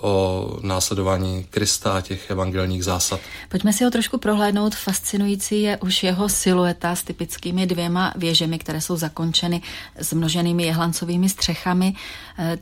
o 0.00 0.56
následování 0.62 1.46
Krista 1.50 1.96
a 1.96 2.00
těch 2.00 2.30
evangelních 2.30 2.84
zásad. 2.84 3.20
Pojďme 3.48 3.72
si 3.72 3.84
ho 3.84 3.90
trošku 3.90 4.18
prohlédnout. 4.18 4.74
Fascinující 4.74 5.62
je 5.62 5.76
už 5.76 6.02
jeho 6.02 6.28
silueta 6.28 6.94
s 6.96 7.02
typickými 7.02 7.66
dvěma 7.66 8.12
věžemi, 8.16 8.58
které 8.58 8.80
jsou 8.80 8.96
zakončeny 8.96 9.62
s 9.96 10.12
množenými 10.12 10.62
jehlancovými 10.62 11.28
střechami. 11.28 11.94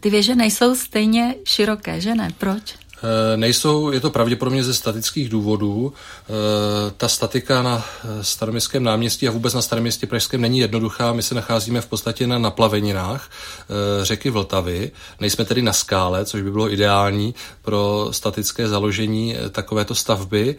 Ty 0.01 0.11
věže 0.11 0.35
nejsou 0.35 0.75
stejně 0.75 1.35
široké, 1.45 2.01
že 2.01 2.15
ne? 2.15 2.29
Proč? 2.39 2.75
Nejsou, 3.37 3.91
je 3.91 4.01
to 4.01 4.11
pravděpodobně 4.11 4.65
ze 4.65 4.75
statických 4.75 5.29
důvodů. 5.29 5.93
Ta 6.97 7.09
statika 7.09 7.63
na 7.63 7.85
staroměstském 8.23 8.85
náměstí 8.85 9.29
a 9.29 9.31
vůbec 9.31 9.55
na 9.55 9.63
staroměstí 9.63 10.07
pražském 10.07 10.41
není 10.41 10.59
jednoduchá. 10.59 11.13
My 11.13 11.23
se 11.23 11.35
nacházíme 11.35 11.81
v 11.81 11.87
podstatě 11.87 12.27
na 12.27 12.39
naplaveninách 12.39 13.31
řeky 14.03 14.31
Vltavy. 14.31 14.91
Nejsme 15.21 15.45
tedy 15.45 15.63
na 15.63 15.73
skále, 15.73 16.25
což 16.25 16.43
by 16.43 16.51
bylo 16.51 16.73
ideální 16.73 17.35
pro 17.63 18.09
statické 18.11 18.69
založení 18.69 19.37
takovéto 19.51 19.95
stavby. 19.95 20.57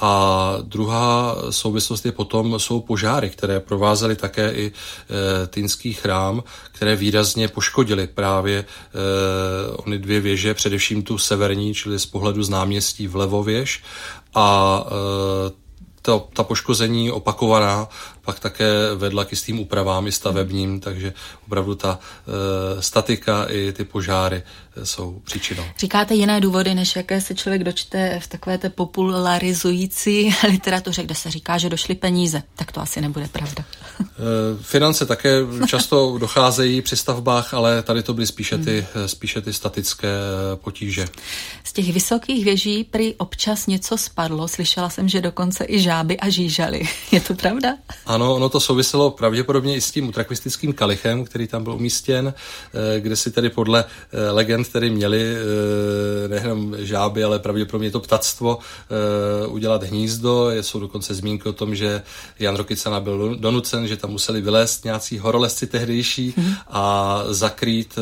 A 0.00 0.54
druhá 0.62 1.36
souvislost 1.50 2.06
je 2.06 2.12
potom, 2.12 2.58
jsou 2.58 2.80
požáry, 2.80 3.30
které 3.30 3.60
provázely 3.60 4.16
také 4.16 4.52
i 4.52 4.66
e, 4.66 5.46
Týnský 5.46 5.92
chrám, 5.92 6.42
které 6.72 6.96
výrazně 6.96 7.48
poškodily 7.48 8.06
právě 8.06 8.58
e, 8.58 8.64
ony 9.76 9.98
dvě 9.98 10.20
věže, 10.20 10.54
především 10.54 11.02
tu 11.02 11.18
severní, 11.18 11.74
čili 11.74 11.98
z 11.98 12.06
pohledu 12.06 12.42
z 12.42 12.48
náměstí 12.48 13.06
vlevo 13.06 13.42
věž. 13.42 13.82
A 14.34 14.80
e, 14.86 15.68
to, 16.02 16.28
ta 16.32 16.42
poškození 16.42 17.10
opakovaná 17.10 17.88
pak 18.28 18.40
také 18.40 18.94
vedla 18.94 19.24
k 19.24 19.30
jistým 19.30 19.60
úpravám 19.60 20.06
i 20.06 20.12
stavebním, 20.12 20.80
takže 20.80 21.12
opravdu 21.46 21.74
ta 21.74 21.98
e, 21.98 22.82
statika 22.82 23.44
i 23.44 23.72
ty 23.72 23.84
požáry 23.84 24.42
jsou 24.84 25.20
příčinou. 25.24 25.64
Říkáte 25.78 26.14
jiné 26.14 26.40
důvody, 26.40 26.74
než 26.74 26.96
jaké 26.96 27.20
se 27.20 27.34
člověk 27.34 27.64
dočte 27.64 28.20
v 28.20 28.26
takové 28.26 28.58
té 28.58 28.70
popularizující 28.70 30.34
literatuře, 30.48 31.02
kde 31.02 31.14
se 31.14 31.30
říká, 31.30 31.58
že 31.58 31.68
došly 31.68 31.94
peníze. 31.94 32.42
Tak 32.56 32.72
to 32.72 32.80
asi 32.80 33.00
nebude 33.00 33.28
pravda. 33.28 33.64
E, 34.00 34.04
finance 34.62 35.06
také 35.06 35.38
často 35.66 36.18
docházejí 36.20 36.82
při 36.82 36.96
stavbách, 36.96 37.54
ale 37.54 37.82
tady 37.82 38.02
to 38.02 38.14
byly 38.14 38.26
spíše 38.26 38.58
ty, 38.58 38.86
spíše 39.06 39.40
ty 39.40 39.52
statické 39.52 40.08
potíže. 40.54 41.06
Z 41.64 41.72
těch 41.72 41.92
vysokých 41.92 42.44
věží 42.44 42.84
prý 42.84 43.14
občas 43.14 43.66
něco 43.66 43.96
spadlo. 43.96 44.48
Slyšela 44.48 44.90
jsem, 44.90 45.08
že 45.08 45.20
dokonce 45.20 45.64
i 45.68 45.80
žáby 45.80 46.20
a 46.20 46.28
žížaly. 46.28 46.88
Je 47.12 47.20
to 47.20 47.34
pravda? 47.34 47.76
Ano, 48.06 48.17
Ano, 48.18 48.34
ono 48.34 48.48
to 48.48 48.60
souviselo 48.60 49.10
pravděpodobně 49.10 49.76
i 49.76 49.80
s 49.80 49.90
tím 49.90 50.08
utrakvistickým 50.08 50.72
kalichem, 50.72 51.24
který 51.24 51.46
tam 51.46 51.64
byl 51.64 51.72
umístěn, 51.72 52.34
eh, 52.74 53.00
kde 53.00 53.16
si 53.16 53.30
tedy 53.30 53.50
podle 53.50 53.84
eh, 53.84 54.30
legend 54.30 54.68
tedy 54.68 54.90
měli 54.90 55.36
eh, 55.36 56.28
nejenom 56.28 56.76
žáby, 56.78 57.24
ale 57.24 57.38
pravděpodobně 57.38 57.90
to 57.90 58.00
ptactvo 58.00 58.58
udělat 59.48 59.82
hnízdo. 59.82 60.50
Jsou 60.60 60.80
dokonce 60.80 61.14
zmínky 61.14 61.48
o 61.48 61.52
tom, 61.52 61.74
že 61.74 62.02
Jan 62.38 62.56
Rokicana 62.56 63.00
byl 63.00 63.36
donucen, 63.36 63.86
že 63.86 63.96
tam 63.96 64.10
museli 64.10 64.40
vylézt 64.40 64.84
nějací 64.84 65.18
horolezci 65.18 65.66
tehdejší 65.66 66.34
hmm. 66.36 66.54
a 66.68 67.22
zakrýt 67.28 67.96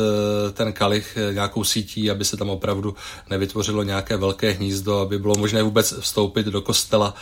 ten 0.53 0.73
kalich 0.73 1.17
nějakou 1.33 1.63
sítí, 1.63 2.11
aby 2.11 2.25
se 2.25 2.37
tam 2.37 2.49
opravdu 2.49 2.95
nevytvořilo 3.29 3.83
nějaké 3.83 4.17
velké 4.17 4.51
hnízdo, 4.51 4.99
aby 4.99 5.19
bylo 5.19 5.35
možné 5.35 5.63
vůbec 5.63 5.93
vstoupit 5.99 6.45
do 6.45 6.61
kostela 6.61 7.13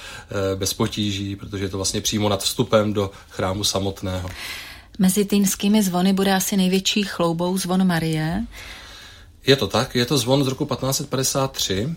bez 0.56 0.74
potíží, 0.74 1.36
protože 1.36 1.66
je 1.66 1.70
to 1.70 1.78
vlastně 1.78 2.02
přímo 2.02 2.30
nad 2.30 2.44
vstupem 2.44 2.85
do 2.94 3.12
chrámu 3.30 3.63
samotného. 3.63 4.30
Mezi 5.00 5.25
týnskými 5.25 5.84
zvony 5.84 6.13
bude 6.13 6.34
asi 6.34 6.58
největší 6.58 7.04
chloubou 7.04 7.58
zvon 7.58 7.88
Marie. 7.88 8.44
Je 9.48 9.56
to 9.56 9.68
tak, 9.68 9.96
je 9.96 10.06
to 10.06 10.18
zvon 10.18 10.44
z 10.44 10.48
roku 10.48 10.65
1553 10.65 11.96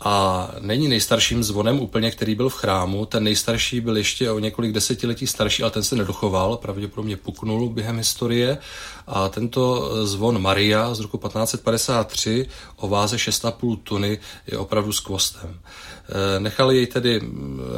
a 0.00 0.48
není 0.60 0.88
nejstarším 0.88 1.44
zvonem 1.44 1.80
úplně, 1.80 2.10
který 2.10 2.34
byl 2.34 2.48
v 2.48 2.54
chrámu. 2.54 3.06
Ten 3.06 3.24
nejstarší 3.24 3.80
byl 3.80 3.96
ještě 3.96 4.30
o 4.30 4.38
několik 4.38 4.72
desetiletí 4.72 5.26
starší, 5.26 5.62
ale 5.62 5.70
ten 5.70 5.82
se 5.82 5.96
nedochoval, 5.96 6.56
pravděpodobně 6.56 7.16
puknul 7.16 7.68
během 7.68 7.98
historie. 7.98 8.58
A 9.06 9.28
tento 9.28 9.90
zvon 10.06 10.42
Maria 10.42 10.94
z 10.94 11.00
roku 11.00 11.18
1553 11.18 12.46
o 12.76 12.88
váze 12.88 13.16
6,5 13.16 13.78
tuny 13.82 14.18
je 14.46 14.58
opravdu 14.58 14.92
s 14.92 15.00
kvostem. 15.00 15.60
Eh, 16.08 16.40
nechal 16.40 16.72
jej 16.72 16.86
tedy, 16.86 17.20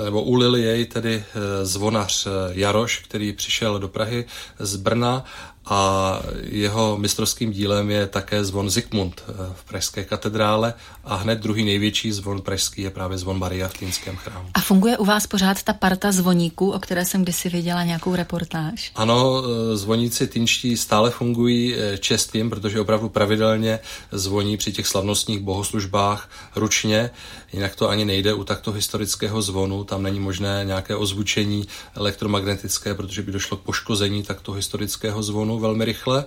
nebo 0.05 0.23
ulil 0.23 0.57
jej 0.57 0.87
tedy 0.87 1.15
eh, 1.15 1.67
zvonař 1.67 2.27
eh, 2.27 2.31
Jaroš, 2.53 2.99
který 2.99 3.33
přišel 3.33 3.79
do 3.79 3.89
Prahy 3.89 4.25
z 4.59 4.77
Brna 4.77 5.25
a 5.71 6.21
jeho 6.43 6.97
mistrovským 6.99 7.53
dílem 7.53 7.91
je 7.91 8.07
také 8.07 8.45
zvon 8.45 8.71
Zikmund 8.71 9.23
v 9.55 9.65
Pražské 9.65 10.05
katedrále 10.05 10.75
a 11.05 11.15
hned 11.15 11.39
druhý 11.39 11.65
největší 11.65 12.13
zvon 12.13 12.41
pražský 12.41 12.83
je 12.83 12.91
právě 12.91 13.19
zvon 13.19 13.39
Maria 13.39 13.69
v 13.69 13.79
Týnském 13.79 14.17
chrámu. 14.17 14.49
A 14.55 14.61
funguje 14.61 14.99
u 14.99 15.05
vás 15.05 15.27
pořád 15.27 15.63
ta 15.63 15.73
parta 15.73 16.13
zvoníků, 16.13 16.71
o 16.71 16.79
které 16.79 17.05
jsem 17.05 17.23
kdysi 17.23 17.49
viděla 17.49 17.85
nějakou 17.85 18.15
reportáž? 18.15 18.93
Ano, 18.95 19.43
zvoníci 19.75 20.27
týnští 20.27 20.77
stále 20.77 21.11
fungují 21.11 21.75
čestým, 21.99 22.51
protože 22.51 22.81
opravdu 22.81 23.09
pravidelně 23.09 23.79
zvoní 24.13 24.57
při 24.57 24.73
těch 24.73 24.87
slavnostních 24.87 25.41
bohoslužbách 25.41 26.31
ručně, 26.57 27.11
jinak 27.53 27.77
to 27.77 27.89
ani 27.89 28.05
nejde 28.05 28.35
u 28.35 28.45
takto 28.45 28.73
historického 28.73 29.43
zvonu, 29.43 29.85
tam 29.85 30.03
není 30.03 30.21
možné 30.21 30.63
nějaké 30.65 30.97
ozvučení 30.97 31.69
elektromagnetické, 31.95 32.95
protože 32.95 33.23
by 33.23 33.33
došlo 33.33 33.57
k 33.57 33.61
poškození 33.61 34.23
takto 34.23 34.53
historického 34.53 35.23
zvonu 35.23 35.58
velmi 35.59 35.85
rychle 35.85 36.25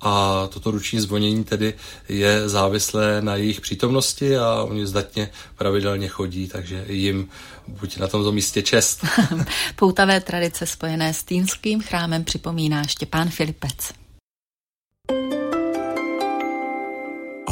a 0.00 0.46
toto 0.52 0.70
ruční 0.70 1.00
zvonění 1.00 1.44
tedy 1.44 1.74
je 2.08 2.48
závislé 2.48 3.22
na 3.22 3.36
jejich 3.36 3.60
přítomnosti 3.60 4.36
a 4.36 4.62
oni 4.62 4.86
zdatně 4.86 5.30
pravidelně 5.56 6.08
chodí, 6.08 6.48
takže 6.48 6.84
jim 6.88 7.28
buď 7.68 7.96
na 7.96 8.08
tomto 8.08 8.32
místě 8.32 8.62
čest. 8.62 9.04
Poutavé 9.76 10.20
tradice 10.20 10.66
spojené 10.66 11.14
s 11.14 11.22
Týnským 11.22 11.80
chrámem 11.82 12.24
připomíná 12.24 12.84
Štěpán 12.84 13.28
Filipec. 13.28 13.92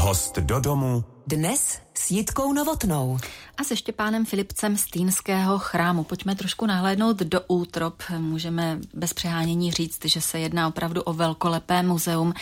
Host 0.07 0.39
do 0.39 0.61
domu 0.61 1.05
dnes 1.27 1.79
s 1.95 2.11
Jitkou 2.11 2.53
Novotnou. 2.53 3.19
A 3.59 3.65
se 3.65 3.77
Štěpánem 3.77 4.27
Filipcem 4.27 4.77
z 4.77 4.87
Týnského 4.87 5.59
chrámu. 5.59 6.05
Pojďme 6.05 6.35
trošku 6.35 6.67
nahlédnout 6.67 7.17
do 7.17 7.41
útrop. 7.49 8.03
Můžeme 8.19 8.79
bez 8.95 9.13
přehánění 9.13 9.73
říct, 9.73 10.05
že 10.05 10.21
se 10.21 10.39
jedná 10.39 10.69
opravdu 10.69 11.03
o 11.03 11.13
velkolepé 11.13 11.83
muzeum. 11.83 12.35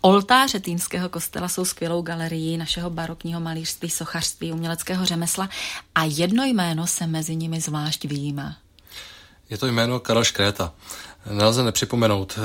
Oltáře 0.00 0.60
Týnského 0.60 1.08
kostela 1.08 1.48
jsou 1.48 1.64
skvělou 1.64 2.02
galerií 2.02 2.56
našeho 2.56 2.90
barokního 2.90 3.40
malířství, 3.40 3.90
sochařství, 3.90 4.52
uměleckého 4.52 5.04
řemesla 5.04 5.48
a 5.94 6.04
jedno 6.04 6.44
jméno 6.44 6.86
se 6.86 7.06
mezi 7.06 7.36
nimi 7.36 7.60
zvlášť 7.60 8.04
výjímá. 8.04 8.56
Je 9.50 9.58
to 9.58 9.66
jméno 9.66 10.00
Karel 10.00 10.24
Škréta. 10.24 10.72
Nelze 11.30 11.62
nepřipomenout 11.62 12.38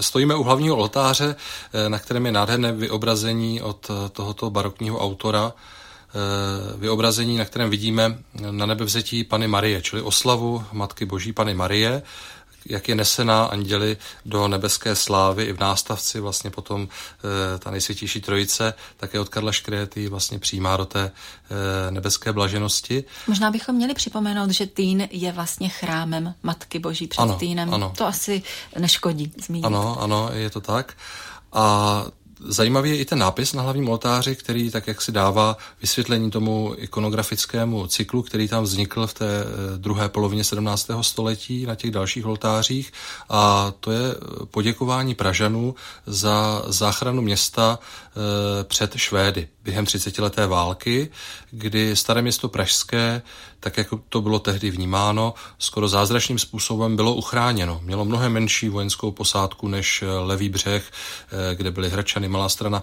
Stojíme 0.00 0.34
u 0.34 0.42
hlavního 0.42 0.76
oltáře, 0.76 1.36
eh, 1.72 1.88
na 1.88 1.98
kterém 1.98 2.26
je 2.26 2.32
nádherné 2.32 2.72
vyobrazení 2.72 3.62
od 3.62 3.90
eh, 3.90 4.08
tohoto 4.08 4.50
barokního 4.50 4.98
autora, 4.98 5.52
eh, 5.52 6.76
vyobrazení, 6.76 7.36
na 7.36 7.44
kterém 7.44 7.70
vidíme 7.70 8.18
na 8.50 8.66
nebevzetí 8.66 9.24
Pany 9.24 9.48
Marie, 9.48 9.82
čili 9.82 10.02
oslavu 10.02 10.64
Matky 10.72 11.04
Boží 11.04 11.32
Pany 11.32 11.54
Marie 11.54 12.02
jak 12.66 12.88
je 12.88 12.94
nesená 12.94 13.44
anděli 13.44 13.96
do 14.26 14.48
nebeské 14.48 14.96
slávy 14.96 15.44
i 15.44 15.52
v 15.52 15.60
nástavci 15.60 16.20
vlastně 16.20 16.50
potom 16.50 16.88
e, 17.54 17.58
ta 17.58 17.70
nejsvětější 17.70 18.20
trojice 18.20 18.74
také 18.96 19.20
od 19.20 19.28
Karla 19.28 19.52
Škréty 19.52 20.08
vlastně 20.08 20.38
přijímá 20.38 20.76
do 20.76 20.86
té 20.86 21.12
e, 21.88 21.90
nebeské 21.90 22.32
blaženosti. 22.32 23.04
Možná 23.26 23.50
bychom 23.50 23.74
měli 23.74 23.94
připomenout, 23.94 24.50
že 24.50 24.66
Týn 24.66 25.08
je 25.10 25.32
vlastně 25.32 25.68
chrámem 25.68 26.34
Matky 26.42 26.78
Boží 26.78 27.06
před 27.06 27.22
ano, 27.22 27.36
Týnem. 27.36 27.74
Ano. 27.74 27.92
To 27.96 28.06
asi 28.06 28.42
neškodí 28.78 29.32
zmínit. 29.44 29.64
Ano, 29.64 30.00
ano, 30.00 30.30
je 30.32 30.50
to 30.50 30.60
tak. 30.60 30.94
A 31.52 32.04
Zajímavý 32.44 32.90
je 32.90 32.96
i 32.96 33.04
ten 33.04 33.18
nápis 33.18 33.52
na 33.52 33.62
hlavním 33.62 33.88
oltáři, 33.88 34.36
který 34.36 34.70
tak 34.70 34.86
jak 34.86 35.02
si 35.02 35.12
dává 35.12 35.56
vysvětlení 35.80 36.30
tomu 36.30 36.74
ikonografickému 36.76 37.86
cyklu, 37.86 38.22
který 38.22 38.48
tam 38.48 38.64
vznikl 38.64 39.06
v 39.06 39.14
té 39.14 39.26
eh, 39.26 39.78
druhé 39.78 40.08
polovině 40.08 40.44
17. 40.44 40.90
století 41.00 41.66
na 41.66 41.74
těch 41.74 41.90
dalších 41.90 42.26
oltářích. 42.26 42.92
A 43.28 43.72
to 43.80 43.92
je 43.92 44.14
poděkování 44.50 45.14
Pražanů 45.14 45.74
za 46.06 46.62
záchranu 46.66 47.22
města 47.22 47.78
před 48.64 48.96
Švédy 48.96 49.48
během 49.64 49.84
30-leté 49.84 50.46
války, 50.46 51.10
kdy 51.50 51.96
staré 51.96 52.22
město 52.22 52.48
Pražské, 52.48 53.22
tak 53.60 53.78
jak 53.78 53.86
to 54.08 54.20
bylo 54.20 54.38
tehdy 54.38 54.70
vnímáno, 54.70 55.34
skoro 55.58 55.88
zázračným 55.88 56.38
způsobem 56.38 56.96
bylo 56.96 57.14
uchráněno. 57.14 57.80
Mělo 57.82 58.04
mnohem 58.04 58.32
menší 58.32 58.68
vojenskou 58.68 59.10
posádku 59.10 59.68
než 59.68 60.04
levý 60.20 60.48
břeh, 60.48 60.84
eh, 60.92 61.54
kde 61.54 61.70
byly 61.70 61.90
Hračany, 61.90 62.28
Malá 62.28 62.48
strana 62.48 62.82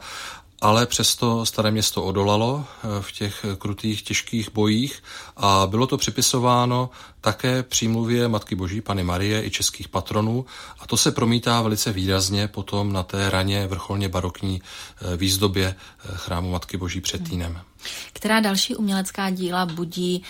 ale 0.62 0.86
přesto 0.86 1.46
staré 1.46 1.72
město 1.72 2.04
odolalo 2.04 2.65
eh, 2.67 3.02
v 3.02 3.12
těch 3.12 3.46
krutých, 3.58 4.02
těžkých 4.02 4.54
bojích 4.54 5.04
a 5.38 5.67
bylo 5.67 5.88
to 5.88 5.98
připisováno 5.98 6.89
také 7.22 7.63
přímluvě 7.63 8.28
Matky 8.28 8.56
Boží, 8.56 8.82
Pany 8.82 9.04
Marie 9.04 9.46
i 9.46 9.50
českých 9.50 9.88
patronů 9.88 10.46
a 10.80 10.88
to 10.88 10.98
se 10.98 11.12
promítá 11.12 11.62
velice 11.62 11.91
výrazně 11.91 12.48
potom 12.48 12.93
na 12.93 13.04
té 13.04 13.30
raně 13.30 13.67
vrcholně 13.67 14.10
barokní 14.10 14.62
eh, 14.62 15.17
výzdobě 15.17 15.76
eh, 15.76 16.12
chrámu 16.15 16.52
Matky 16.52 16.78
Boží 16.78 17.02
před 17.02 17.22
hmm. 17.22 17.30
Týnem. 17.30 17.62
Která 18.13 18.39
další 18.39 18.76
umělecká 18.76 19.30
díla 19.30 19.65
budí 19.65 20.24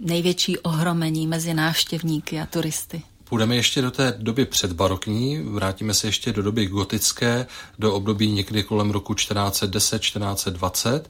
největší 0.00 0.58
ohromení 0.58 1.26
mezi 1.26 1.54
návštěvníky 1.54 2.40
a 2.40 2.46
turisty? 2.46 3.02
Půjdeme 3.28 3.56
ještě 3.56 3.82
do 3.82 3.90
té 3.90 4.14
doby 4.18 4.44
předbarokní, 4.44 5.42
vrátíme 5.42 5.94
se 5.94 6.06
ještě 6.06 6.32
do 6.32 6.42
doby 6.42 6.66
gotické, 6.66 7.46
do 7.78 7.94
období 7.94 8.32
někdy 8.32 8.62
kolem 8.62 8.90
roku 8.90 9.12
1410-1420, 9.12 11.02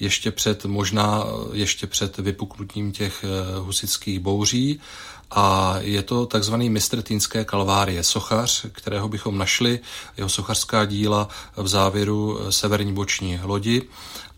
ještě 0.00 0.30
před, 0.30 0.64
možná 0.64 1.24
ještě 1.52 1.86
před 1.86 2.18
vypuknutím 2.18 2.92
těch 2.92 3.24
eh, 3.24 3.28
husických 3.58 4.20
bouří. 4.20 4.80
A 5.30 5.74
je 5.78 6.02
to 6.02 6.26
takzvaný 6.26 6.70
mistr 6.70 7.02
Týnské 7.02 7.44
kalvárie, 7.44 8.04
sochař, 8.04 8.66
kterého 8.72 9.08
bychom 9.08 9.38
našli, 9.38 9.80
jeho 10.16 10.28
sochařská 10.28 10.84
díla 10.84 11.28
v 11.56 11.68
závěru 11.68 12.38
eh, 12.40 12.52
severní 12.52 12.92
boční 12.92 13.40
lodi 13.42 13.82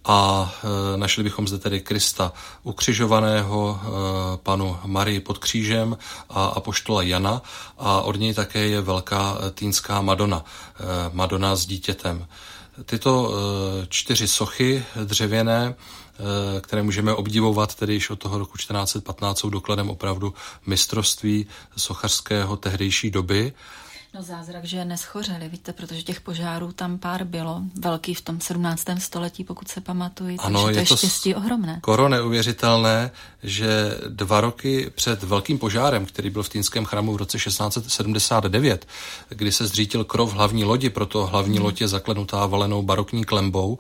a 0.05 0.53
e, 0.95 0.97
našli 0.97 1.23
bychom 1.23 1.49
zde 1.49 1.59
tedy 1.59 1.81
Krista 1.81 2.33
ukřižovaného, 2.63 3.81
e, 3.83 3.87
panu 4.37 4.79
Marii 4.85 5.21
pod 5.21 5.39
křížem 5.39 5.97
a 6.31 6.47
apoštola 6.47 7.03
Jana 7.03 7.43
a 7.79 8.01
od 8.01 8.17
něj 8.17 8.35
také 8.35 8.59
je 8.59 8.81
velká 8.81 9.39
týnská 9.55 10.01
Madonna, 10.01 10.45
e, 10.45 10.85
Madonna 11.13 11.57
s 11.57 11.67
dítětem. 11.67 12.27
Tyto 12.85 13.33
čtyři 13.89 14.29
sochy 14.29 14.85
dřevěné 15.05 15.75
které 16.61 16.83
můžeme 16.83 17.15
obdivovat 17.15 17.75
tedy 17.75 17.95
již 17.95 18.11
od 18.11 18.19
toho 18.19 18.39
roku 18.39 18.59
1415, 18.59 19.39
jsou 19.39 19.51
dokladem 19.51 19.91
opravdu 19.91 20.35
mistrovství 20.67 21.47
sochařského 21.77 22.57
tehdejší 22.57 23.11
doby 23.11 23.53
No 24.15 24.23
zázrak, 24.23 24.65
že 24.65 24.85
neschořeli, 24.85 25.49
víte, 25.49 25.73
protože 25.73 26.03
těch 26.03 26.21
požárů 26.21 26.73
tam 26.73 26.99
pár 26.99 27.25
bylo, 27.25 27.63
velký 27.81 28.15
v 28.15 28.21
tom 28.21 28.41
17. 28.41 28.85
století, 28.99 29.45
pokud 29.45 29.69
se 29.69 29.81
pamatuju, 29.81 30.37
ano, 30.41 30.65
takže 30.65 30.75
to 30.75 30.81
je, 30.81 30.87
to 30.87 30.97
štěstí 30.97 31.35
ohromné. 31.35 31.79
Koro 31.81 32.09
neuvěřitelné, 32.09 33.11
že 33.43 33.99
dva 34.09 34.41
roky 34.41 34.91
před 34.95 35.23
velkým 35.23 35.59
požárem, 35.59 36.07
který 36.07 36.31
byl 36.31 36.43
v 36.43 36.49
Týnském 36.49 36.85
chrámu 36.85 37.13
v 37.13 37.17
roce 37.17 37.39
1679, 37.39 38.87
kdy 39.29 39.53
se 39.53 39.67
zřítil 39.67 40.05
krov 40.05 40.33
hlavní 40.33 40.65
lodi, 40.65 40.91
proto 40.91 41.27
hlavní 41.27 41.57
hmm. 41.57 41.65
loď 41.65 41.81
je 41.81 41.89
zaklenutá 41.89 42.47
valenou 42.47 42.83
barokní 42.83 43.25
klembou, 43.25 43.79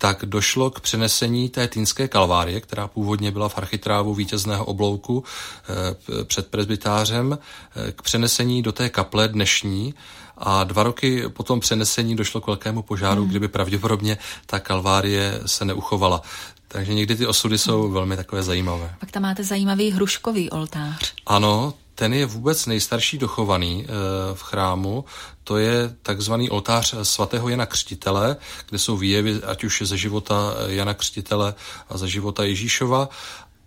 tak 0.00 0.24
došlo 0.24 0.70
k 0.70 0.80
přenesení 0.80 1.48
té 1.48 1.68
týnské 1.68 2.08
kalvárie, 2.08 2.60
která 2.60 2.88
původně 2.88 3.30
byla 3.30 3.48
v 3.48 3.58
architrávu 3.58 4.14
vítězného 4.14 4.64
oblouku 4.64 5.24
eh, 5.24 6.24
před 6.24 6.46
prezbytářem, 6.46 7.38
eh, 7.38 7.92
k 7.92 8.02
přenesení 8.02 8.62
do 8.62 8.72
té 8.72 8.88
kaple 8.88 9.28
dnešní, 9.28 9.94
a 10.40 10.64
dva 10.64 10.82
roky 10.82 11.28
po 11.28 11.42
tom 11.42 11.60
přenesení 11.60 12.16
došlo 12.16 12.40
k 12.40 12.46
velkému 12.46 12.82
požáru, 12.82 13.20
hmm. 13.20 13.30
kdyby 13.30 13.48
pravděpodobně 13.48 14.18
ta 14.46 14.58
kalvárie 14.58 15.40
se 15.46 15.64
neuchovala. 15.64 16.22
Takže 16.68 16.94
někdy 16.94 17.16
ty 17.16 17.26
osudy 17.26 17.58
jsou 17.58 17.90
velmi 17.90 18.16
takové 18.16 18.42
zajímavé. 18.42 18.94
Pak 19.00 19.10
tam 19.10 19.22
máte 19.22 19.44
zajímavý 19.44 19.90
hruškový 19.90 20.50
oltář. 20.50 21.12
Ano, 21.26 21.74
ten 22.00 22.14
je 22.14 22.26
vůbec 22.26 22.66
nejstarší 22.66 23.18
dochovaný 23.18 23.84
e, 23.84 23.86
v 24.34 24.42
chrámu. 24.42 25.04
To 25.44 25.58
je 25.58 25.96
takzvaný 26.02 26.50
oltář 26.50 26.94
svatého 27.02 27.48
Jana 27.48 27.66
Křtitele, 27.66 28.36
kde 28.68 28.78
jsou 28.78 28.96
výjevy 28.96 29.40
ať 29.46 29.64
už 29.64 29.82
ze 29.84 29.96
života 29.96 30.54
Jana 30.66 30.94
Křtitele 30.94 31.54
a 31.88 31.98
ze 31.98 32.08
života 32.08 32.44
Ježíšova. 32.44 33.08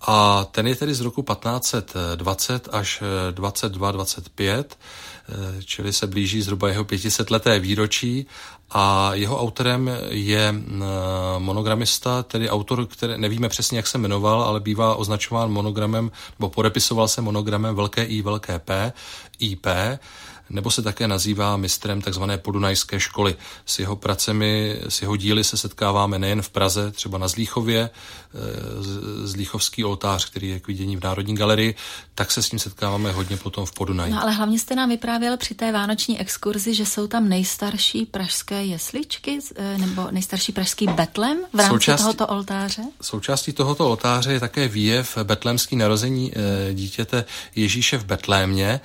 A 0.02 0.48
ten 0.52 0.68
je 0.68 0.76
tedy 0.76 0.94
z 0.94 1.02
roku 1.02 1.22
1520 1.22 2.70
až 2.72 3.04
22-25 3.32 4.66
Eh, 5.30 5.64
čili 5.64 5.94
se 5.94 6.08
blíží 6.08 6.42
zhruba 6.42 6.70
jeho 6.70 6.84
500 6.84 7.32
leté 7.32 7.60
výročí 7.60 8.26
a 8.74 9.12
jeho 9.14 9.40
autorem 9.42 9.90
je 10.10 10.56
eh, 10.56 10.84
monogramista, 11.38 12.24
tedy 12.24 12.50
autor, 12.50 12.86
který 12.86 13.14
nevíme 13.18 13.50
přesně, 13.50 13.78
jak 13.78 13.88
se 13.88 13.98
jmenoval, 13.98 14.44
ale 14.44 14.60
bývá 14.60 14.96
označován 14.96 15.52
monogramem, 15.52 16.12
nebo 16.40 16.50
podepisoval 16.50 17.08
se 17.08 17.22
monogramem 17.22 17.76
velké 17.76 18.04
I, 18.04 18.22
velké 18.22 18.60
P, 18.60 18.94
IP, 19.40 19.68
nebo 20.50 20.72
se 20.72 20.82
také 20.82 21.08
nazývá 21.08 21.58
mistrem 21.58 22.02
tzv. 22.02 22.24
podunajské 22.38 23.00
školy. 23.00 23.36
S 23.66 23.80
jeho 23.80 23.96
pracemi, 23.96 24.80
s 24.90 25.02
jeho 25.02 25.16
díly 25.16 25.44
se 25.44 25.58
setkáváme 25.58 26.20
nejen 26.20 26.42
v 26.42 26.50
Praze, 26.50 26.92
třeba 26.92 27.18
na 27.18 27.28
Zlíchově, 27.28 27.90
eh, 27.90 29.28
Zlíchovský 29.28 29.84
oltář, 29.84 30.30
který 30.30 30.50
je 30.50 30.60
k 30.60 30.68
vidění 30.68 30.98
v 30.98 31.04
Národní 31.04 31.36
galerii, 31.36 31.76
tak 32.16 32.32
se 32.32 32.44
s 32.44 32.52
ním 32.52 32.60
setkáváme 32.60 33.12
hodně 33.12 33.38
potom 33.38 33.66
v 33.66 33.72
Podunaji. 33.72 34.12
No 34.14 34.22
ale 34.22 34.32
hlavně 34.32 34.60
jste 34.60 34.76
nám 34.76 34.90
vyprávěl 34.90 35.38
při 35.38 35.56
té 35.56 35.72
vánoční 35.72 36.20
exkurzi, 36.20 36.74
že 36.74 36.86
jsou 36.86 37.08
tam 37.08 37.30
nejstarší 37.30 38.06
pražské 38.06 38.66
jesličky, 38.66 39.40
eh, 39.56 39.78
nebo 39.78 40.08
nejstarší 40.12 40.52
pražský 40.52 40.88
betlem 40.88 41.38
v 41.54 41.58
rámci 41.58 41.74
součástí, 41.74 42.04
tohoto 42.04 42.28
oltáře? 42.28 42.82
Součástí 43.02 43.54
tohoto 43.54 43.90
oltáře 43.90 44.34
je 44.34 44.40
také 44.40 44.68
výjev 44.68 45.18
betlémský 45.24 45.76
narození 45.76 46.32
eh, 46.36 46.74
dítěte 46.74 47.26
Ježíše 47.56 47.98
v 47.98 48.06
Betlémě 48.06 48.80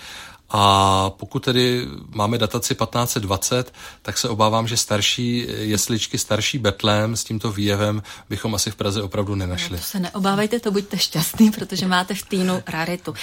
a 0.51 1.11
pokud 1.11 1.45
tedy 1.45 1.87
máme 2.09 2.39
dataci 2.39 2.75
1520, 2.75 3.73
tak 4.03 4.19
se 4.19 4.29
obávám, 4.29 4.69
že 4.69 4.77
starší 4.77 5.47
jesličky, 5.49 6.19
starší 6.19 6.59
Betlém 6.59 7.17
s 7.17 7.25
tímto 7.25 7.53
výjevem 7.53 8.03
bychom 8.31 8.55
asi 8.55 8.71
v 8.71 8.77
Praze 8.77 9.03
opravdu 9.03 9.35
nenašli. 9.35 9.77
No, 9.77 9.79
to 9.79 9.85
se 9.85 10.01
neobávejte, 10.01 10.61
to 10.61 10.71
buďte 10.71 10.99
šťastný, 10.99 11.51
protože 11.51 11.87
máte 11.87 12.15
v 12.15 12.23
týnu 12.23 12.63
raritu. 12.67 13.15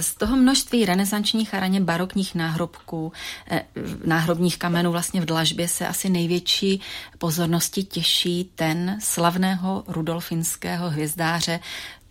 Z 0.00 0.14
toho 0.14 0.36
množství 0.36 0.84
renesančních 0.84 1.54
a 1.54 1.60
raně 1.60 1.80
barokních 1.80 2.34
náhrobků, 2.34 3.12
eh, 3.50 3.64
náhrobních 4.04 4.58
kamenů 4.58 4.92
vlastně 4.92 5.20
v 5.20 5.24
dlažbě 5.24 5.68
se 5.68 5.86
asi 5.88 6.08
největší 6.08 6.80
pozornosti 7.18 7.84
těší 7.84 8.50
ten 8.54 8.98
slavného 9.00 9.84
rudolfinského 9.86 10.90
hvězdáře 10.90 11.60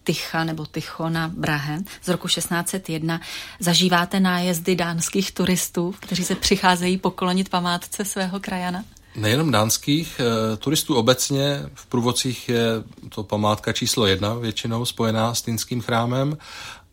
Tycha 0.03 0.43
nebo 0.43 0.65
Tychona 0.65 1.27
Brahe 1.27 1.79
z 2.01 2.07
roku 2.07 2.27
1601 2.27 3.21
zažíváte 3.59 4.19
nájezdy 4.19 4.75
dánských 4.75 5.31
turistů, 5.31 5.95
kteří 5.99 6.23
se 6.23 6.35
přicházejí 6.35 6.97
poklonit 6.97 7.49
památce 7.49 8.05
svého 8.05 8.39
krajana? 8.39 8.83
Nejenom 9.15 9.51
dánských, 9.51 10.19
eh, 10.19 10.57
turistů 10.57 10.95
obecně, 10.95 11.63
v 11.73 11.85
průvodcích 11.85 12.49
je 12.49 12.65
to 13.09 13.23
památka 13.23 13.73
číslo 13.73 14.05
jedna 14.05 14.33
většinou 14.33 14.85
spojená 14.85 15.33
s 15.33 15.41
Týnským 15.41 15.81
chrámem 15.81 16.37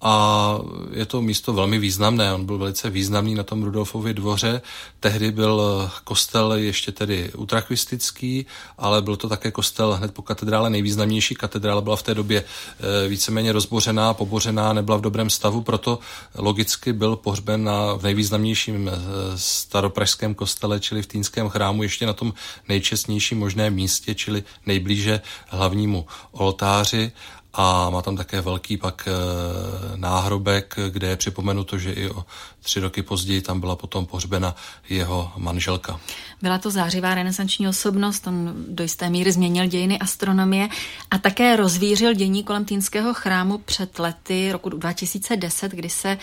a 0.01 0.59
je 0.93 1.07
to 1.07 1.23
místo 1.23 1.53
velmi 1.53 1.79
významné. 1.79 2.35
On 2.35 2.47
byl 2.47 2.59
velice 2.59 2.91
významný 2.91 3.35
na 3.35 3.43
tom 3.43 3.63
Rudolfově 3.63 4.15
dvoře. 4.15 4.63
Tehdy 5.01 5.33
byl 5.33 5.91
kostel 6.05 6.53
ještě 6.53 6.93
tedy 6.93 7.33
utrakvistický, 7.37 8.47
ale 8.79 9.03
byl 9.03 9.17
to 9.17 9.29
také 9.29 9.51
kostel 9.51 9.93
hned 9.95 10.15
po 10.15 10.23
katedrále 10.23 10.71
nejvýznamnější. 10.71 11.35
Katedrála 11.35 11.81
byla 11.81 11.97
v 11.97 12.03
té 12.03 12.15
době 12.15 12.45
eh, 12.45 13.09
víceméně 13.09 13.53
rozbořená, 13.53 14.15
pobořená, 14.15 14.73
nebyla 14.73 14.97
v 14.97 15.01
dobrém 15.01 15.31
stavu, 15.31 15.63
proto 15.63 15.99
logicky 16.35 16.93
byl 16.93 17.17
pohřben 17.17 17.65
na, 17.65 17.95
v 17.95 18.03
nejvýznamnějším 18.03 18.89
eh, 18.89 18.99
staropražském 19.37 20.35
kostele, 20.35 20.81
čili 20.81 21.03
v 21.03 21.07
Týnském 21.07 21.49
chrámu, 21.49 21.83
ještě 21.83 22.07
na 22.07 22.13
tom 22.13 22.35
nejčestnějším 22.69 23.39
možném 23.39 23.75
místě, 23.75 24.15
čili 24.15 24.45
nejblíže 24.67 25.21
hlavnímu 25.49 26.07
oltáři 26.33 27.13
a 27.61 27.91
má 27.91 28.03
tam 28.03 28.17
také 28.17 28.41
velký 28.41 28.77
pak 28.77 29.09
eh, 29.09 29.97
náhrobek, 29.97 30.77
kde 30.89 31.07
je 31.07 31.17
připomenuto, 31.17 31.79
že 31.79 31.93
i 31.93 32.11
o 32.11 32.25
tři 32.63 32.81
roky 32.81 33.03
později 33.03 33.41
tam 33.41 33.61
byla 33.61 33.77
potom 33.77 34.07
pohřbena 34.07 34.55
jeho 34.89 35.33
manželka. 35.37 36.01
Byla 36.43 36.59
to 36.59 36.71
zářivá 36.71 37.15
renesanční 37.15 37.69
osobnost, 37.69 38.27
on 38.27 38.55
do 38.69 38.83
jisté 38.83 39.11
míry 39.11 39.33
změnil 39.33 39.67
dějiny 39.67 39.99
astronomie 39.99 40.69
a 41.11 41.19
také 41.19 41.57
rozvířil 41.57 42.15
dění 42.15 42.45
kolem 42.45 42.65
Týnského 42.65 43.15
chrámu 43.15 43.59
před 43.59 43.99
lety 43.99 44.53
roku 44.53 44.69
2010, 44.69 45.73
kdy 45.73 45.91
se 45.91 46.19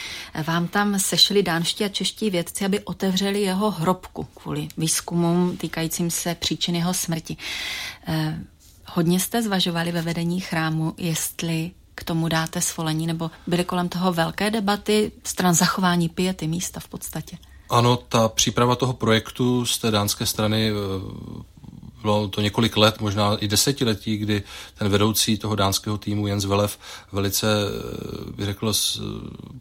vám 0.47 0.67
tam 0.67 0.99
sešli 0.99 1.43
dánští 1.43 1.83
a 1.83 1.89
čeští 1.89 2.29
vědci, 2.29 2.65
aby 2.65 2.79
otevřeli 2.79 3.41
jeho 3.41 3.71
hrobku 3.71 4.23
kvůli 4.23 4.67
výzkumům 4.77 5.57
týkajícím 5.57 6.11
se 6.11 6.35
příčin 6.35 6.75
jeho 6.75 6.93
smrti. 6.93 7.37
Hodně 8.95 9.19
jste 9.19 9.41
zvažovali 9.41 9.91
ve 9.91 10.01
vedení 10.01 10.39
chrámu, 10.39 10.93
jestli 10.97 11.71
k 11.95 12.03
tomu 12.03 12.27
dáte 12.29 12.61
svolení, 12.61 13.07
nebo 13.07 13.31
byly 13.47 13.63
kolem 13.63 13.89
toho 13.89 14.13
velké 14.13 14.51
debaty 14.51 15.11
stran 15.23 15.53
zachování 15.53 16.09
piety 16.09 16.47
místa 16.47 16.79
v 16.79 16.87
podstatě? 16.87 17.37
Ano, 17.69 17.97
ta 17.97 18.27
příprava 18.27 18.75
toho 18.75 18.93
projektu 18.93 19.65
z 19.65 19.77
té 19.77 19.91
dánské 19.91 20.25
strany 20.25 20.69
eh, 20.69 20.73
bylo 22.01 22.27
to 22.27 22.41
několik 22.41 22.77
let, 22.77 23.01
možná 23.01 23.37
i 23.37 23.47
desetiletí, 23.47 24.17
kdy 24.17 24.43
ten 24.77 24.89
vedoucí 24.89 25.37
toho 25.37 25.55
dánského 25.55 25.97
týmu 25.97 26.27
Jens 26.27 26.45
Velev 26.45 26.79
velice, 27.11 27.47
eh, 27.47 28.31
bych 28.31 28.45
řekl, 28.45 28.73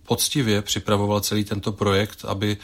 poctivě 0.07 0.63
připravoval 0.63 1.21
celý 1.21 1.45
tento 1.45 1.73
projekt, 1.73 2.25
aby 2.25 2.57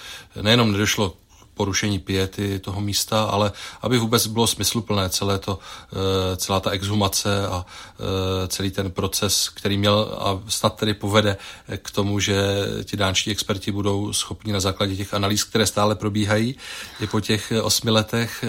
nejenom 0.42 0.72
nedošlo 0.72 1.16
porušení 1.60 1.98
piety 1.98 2.58
toho 2.58 2.80
místa, 2.80 3.22
ale 3.22 3.52
aby 3.82 3.98
vůbec 3.98 4.26
bylo 4.26 4.46
smysluplné 4.46 5.08
celé 5.10 5.38
to, 5.38 5.58
eh, 5.92 6.36
celá 6.36 6.60
ta 6.60 6.70
exhumace 6.70 7.46
a 7.46 7.66
eh, 7.66 8.48
celý 8.48 8.70
ten 8.70 8.90
proces, 8.90 9.48
který 9.48 9.76
měl 9.76 10.16
a 10.18 10.40
snad 10.48 10.76
tedy 10.76 10.94
povede 10.94 11.36
k 11.76 11.90
tomu, 11.90 12.20
že 12.20 12.36
ti 12.84 12.96
dánští 12.96 13.30
experti 13.30 13.72
budou 13.72 14.12
schopni 14.12 14.52
na 14.52 14.60
základě 14.60 14.96
těch 14.96 15.14
analýz, 15.14 15.44
které 15.44 15.66
stále 15.66 15.94
probíhají, 15.94 16.56
i 17.00 17.06
po 17.06 17.20
těch 17.20 17.52
osmi 17.62 17.90
letech 17.90 18.44
eh, 18.44 18.48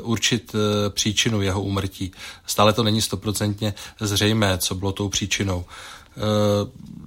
určit 0.00 0.54
příčinu 0.88 1.42
jeho 1.42 1.62
úmrtí. 1.62 2.12
Stále 2.46 2.72
to 2.72 2.82
není 2.82 3.02
stoprocentně 3.02 3.74
zřejmé, 4.00 4.58
co 4.58 4.74
bylo 4.74 4.92
tou 4.92 5.08
příčinou. 5.08 5.64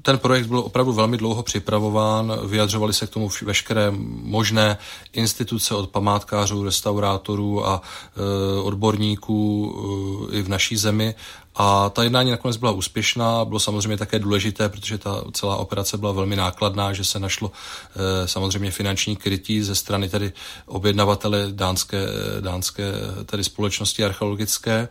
Ten 0.01 0.17
projekt 0.17 0.47
byl 0.47 0.59
opravdu 0.59 0.93
velmi 0.93 1.17
dlouho 1.17 1.43
připravován, 1.43 2.39
vyjadřovali 2.47 2.93
se 2.93 3.07
k 3.07 3.09
tomu 3.09 3.29
veškeré 3.41 3.91
možné 4.23 4.77
instituce 5.13 5.75
od 5.75 5.89
památkářů, 5.89 6.63
restaurátorů 6.63 7.67
a 7.67 7.81
e, 7.81 8.61
odborníků 8.61 9.75
e, 10.31 10.37
i 10.37 10.41
v 10.41 10.49
naší 10.49 10.77
zemi. 10.77 11.15
A 11.55 11.89
ta 11.89 12.03
jednání 12.03 12.31
nakonec 12.31 12.57
byla 12.57 12.71
úspěšná, 12.71 13.45
bylo 13.45 13.59
samozřejmě 13.59 13.97
také 13.97 14.19
důležité, 14.19 14.69
protože 14.69 14.97
ta 14.97 15.23
celá 15.31 15.55
operace 15.55 15.97
byla 15.97 16.11
velmi 16.11 16.35
nákladná, 16.35 16.93
že 16.93 17.05
se 17.05 17.19
našlo 17.19 17.51
e, 17.95 18.27
samozřejmě 18.27 18.71
finanční 18.71 19.15
krytí 19.15 19.61
ze 19.61 19.75
strany 19.75 20.09
tedy 20.09 20.33
objednavatele 20.65 21.47
dánské, 21.51 22.05
dánské 22.39 22.91
tedy 23.25 23.43
společnosti 23.43 24.05
archeologické. 24.05 24.87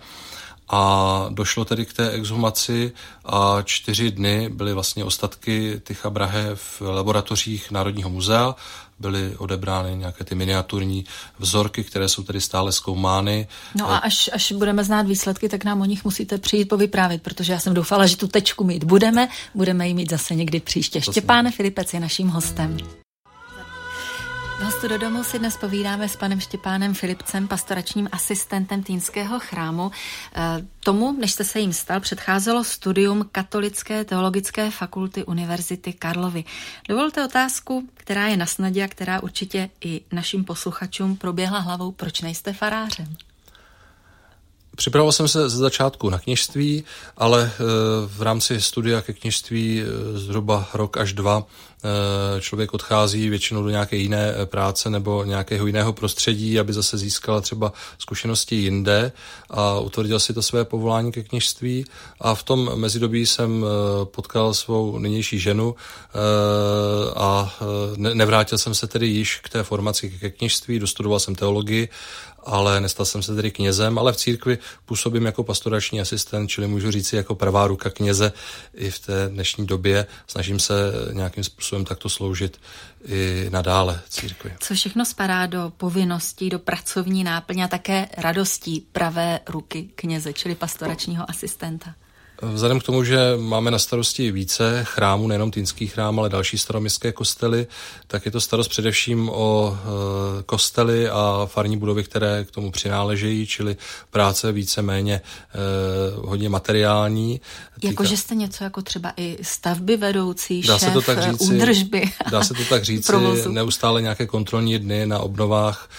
A 0.72 1.26
došlo 1.30 1.64
tedy 1.64 1.87
k 1.87 1.92
té 1.92 2.11
exhumaci 2.11 2.92
a 3.24 3.62
čtyři 3.64 4.11
dny 4.11 4.48
byly 4.48 4.74
vlastně 4.74 5.04
ostatky 5.04 5.80
Tycha 5.85 6.11
Brahe 6.11 6.50
v 6.54 6.80
laboratořích 6.80 7.70
Národního 7.70 8.11
muzea, 8.11 8.54
byly 8.98 9.37
odebrány 9.37 9.96
nějaké 9.96 10.24
ty 10.24 10.35
miniaturní 10.35 11.04
vzorky, 11.38 11.85
které 11.85 12.08
jsou 12.08 12.22
tedy 12.22 12.40
stále 12.40 12.72
zkoumány. 12.72 13.48
No 13.74 13.90
a 13.90 13.96
až, 13.96 14.30
až 14.32 14.52
budeme 14.52 14.85
znát 14.85 15.06
výsledky, 15.06 15.48
tak 15.48 15.64
nám 15.64 15.80
o 15.80 15.85
nich 15.85 16.04
musíte 16.04 16.38
přijít 16.38 16.64
povyprávět, 16.64 17.22
protože 17.22 17.52
já 17.52 17.58
jsem 17.58 17.74
doufala, 17.74 18.06
že 18.06 18.16
tu 18.16 18.28
tečku 18.28 18.64
mít 18.64 18.85
budeme, 18.85 19.28
budeme 19.54 19.88
ji 19.88 19.94
mít 19.94 20.11
zase 20.11 20.35
někdy 20.35 20.61
příště. 20.61 21.00
Štěpán 21.00 21.50
Filipec 21.50 21.94
je 21.94 22.00
naším 22.00 22.28
hostem. 22.28 22.76
Hostu 24.64 24.88
do 24.88 24.98
domu 24.98 25.25
si 25.25 25.38
dnes 25.38 25.57
povídáme 25.57 26.09
s 26.09 26.16
panem 26.16 26.40
Štěpánem 26.40 26.94
Filipcem, 26.94 27.48
pastoračním 27.48 28.09
asistentem 28.12 28.83
Týnského 28.83 29.40
chrámu. 29.40 29.90
E, 29.90 30.66
tomu, 30.81 31.12
než 31.12 31.33
jste 31.33 31.44
se 31.44 31.61
jim 31.61 31.72
stal, 31.72 32.01
předcházelo 32.01 32.64
studium 32.64 33.29
Katolické 33.33 34.05
teologické 34.05 34.70
fakulty 34.70 35.25
Univerzity 35.25 35.92
Karlovy. 35.92 36.44
Dovolte 36.88 37.25
otázku, 37.25 37.88
která 37.94 38.27
je 38.27 38.37
na 38.37 38.46
snadě 38.46 38.85
a 38.85 38.88
která 38.88 39.22
určitě 39.22 39.70
i 39.85 40.01
našim 40.12 40.44
posluchačům 40.44 41.16
proběhla 41.16 41.59
hlavou. 41.59 41.92
Proč 41.92 42.20
nejste 42.20 42.53
farářem? 42.53 43.16
Připravoval 44.76 45.12
jsem 45.12 45.28
se 45.28 45.48
ze 45.48 45.58
začátku 45.58 46.11
na 46.11 46.18
kněžství, 46.18 46.85
ale 47.16 47.52
eh, 47.54 47.62
v 48.06 48.22
rámci 48.22 48.61
studia 48.61 49.02
ke 49.02 49.12
kněžství 49.12 49.82
eh, 49.82 50.18
zhruba 50.18 50.68
rok 50.74 50.96
až 50.96 51.12
dva 51.12 51.46
eh, 51.46 52.40
člověk 52.40 52.74
odchází 52.74 53.28
většinou 53.28 53.62
do 53.62 53.70
nějaké 53.70 53.96
jiné 53.96 54.35
práce 54.44 54.90
nebo 54.90 55.24
nějakého 55.24 55.66
jiného 55.66 55.92
prostředí, 55.92 56.58
aby 56.58 56.72
zase 56.72 56.98
získal 56.98 57.40
třeba 57.40 57.72
zkušenosti 57.98 58.56
jinde 58.56 59.12
a 59.50 59.78
utvrdil 59.78 60.20
si 60.20 60.35
to 60.35 60.42
své 60.42 60.64
povolání 60.64 61.12
ke 61.12 61.22
kněžství. 61.22 61.85
A 62.20 62.35
v 62.35 62.42
tom 62.42 62.70
mezidobí 62.74 63.26
jsem 63.26 63.66
potkal 64.04 64.54
svou 64.54 64.98
nynější 64.98 65.38
ženu 65.38 65.74
a 67.16 67.54
nevrátil 67.96 68.58
jsem 68.58 68.74
se 68.74 68.87
tedy 68.87 69.06
již 69.06 69.40
k 69.42 69.48
té 69.48 69.62
formaci 69.62 70.11
ke 70.11 70.30
kněžství, 70.30 70.78
dostudoval 70.78 71.20
jsem 71.20 71.35
teologii 71.35 71.88
ale 72.44 72.81
nestal 72.81 73.07
jsem 73.07 73.22
se 73.22 73.35
tedy 73.35 73.50
knězem, 73.50 73.98
ale 73.98 74.12
v 74.12 74.16
církvi 74.16 74.59
působím 74.85 75.26
jako 75.26 75.44
pastorační 75.44 76.00
asistent, 76.00 76.50
čili 76.50 76.66
můžu 76.66 76.90
říci 76.90 77.16
jako 77.16 77.35
pravá 77.35 77.66
ruka 77.66 77.90
kněze 77.90 78.33
i 78.74 78.90
v 78.90 78.98
té 78.98 79.28
dnešní 79.28 79.66
době. 79.66 80.07
Snažím 80.26 80.61
se 80.61 80.74
nějakým 81.12 81.44
způsobem 81.44 81.85
takto 81.85 82.09
sloužit 82.09 82.61
i 83.07 83.46
nadále 83.50 84.00
církvi. 84.09 84.55
Co 84.61 84.74
všechno 84.74 85.05
spadá 85.05 85.46
do 85.46 85.72
povinností, 85.76 86.50
do 86.50 86.59
pracovní 86.59 87.24
náplně 87.24 87.64
a 87.64 87.68
také 87.68 88.09
radostí 88.18 88.87
pravé 88.92 89.40
ruky 89.48 89.90
kněze, 89.94 90.33
čili 90.33 90.55
pastoračního 90.55 91.31
asistenta? 91.31 91.94
Vzhledem 92.42 92.81
k 92.81 92.83
tomu, 92.83 93.05
že 93.05 93.18
máme 93.37 93.70
na 93.70 93.78
starosti 93.78 94.33
více 94.33 94.85
chrámů, 94.85 95.28
nejenom 95.28 95.50
Týnský 95.50 95.87
chrám, 95.87 96.18
ale 96.18 96.28
další 96.28 96.59
staroměstské 96.59 97.12
kostely, 97.12 97.66
tak 98.07 98.26
je 98.26 98.31
to 98.31 98.40
starost 98.40 98.68
především 98.68 99.31
o 99.33 99.78
e, 99.78 100.42
kostely 100.42 101.09
a 101.09 101.46
farní 101.46 101.76
budovy, 101.76 102.05
které 102.05 102.44
k 102.44 102.50
tomu 102.50 102.70
přináležejí, 102.70 103.46
čili 103.46 103.76
práce 104.11 104.52
více-méně 104.52 105.14
e, 105.14 105.20
hodně 106.16 106.48
materiální. 106.48 107.40
Jako, 107.83 108.05
že 108.05 108.16
jste 108.16 108.35
něco 108.35 108.64
jako 108.64 108.83
třeba 108.83 109.12
i 109.16 109.38
stavby 109.42 109.96
vedoucí, 109.96 110.62
dá 110.62 110.78
šéf, 110.78 110.88
se 110.88 110.94
to 110.94 111.00
tak 111.02 111.22
říci, 111.22 111.44
údržby. 111.44 112.12
Dá 112.31 112.44
se 112.44 112.55
to 112.55 112.64
tak 112.64 112.85
říci, 112.92 113.12
neustále 113.48 114.02
nějaké 114.02 114.26
kontrolní 114.26 114.78
dny 114.78 115.07
na 115.07 115.18
obnovách 115.18 115.90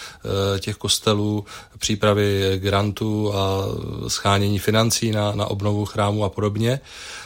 e, 0.55 0.59
těch 0.59 0.75
kostelů, 0.75 1.45
přípravy 1.77 2.53
grantů 2.57 3.33
a 3.35 3.65
schánění 4.07 4.59
financí 4.59 5.11
na, 5.11 5.31
na 5.31 5.45
obnovu 5.45 5.85
chrámu 5.85 6.23
a 6.23 6.32
podobně. 6.33 6.79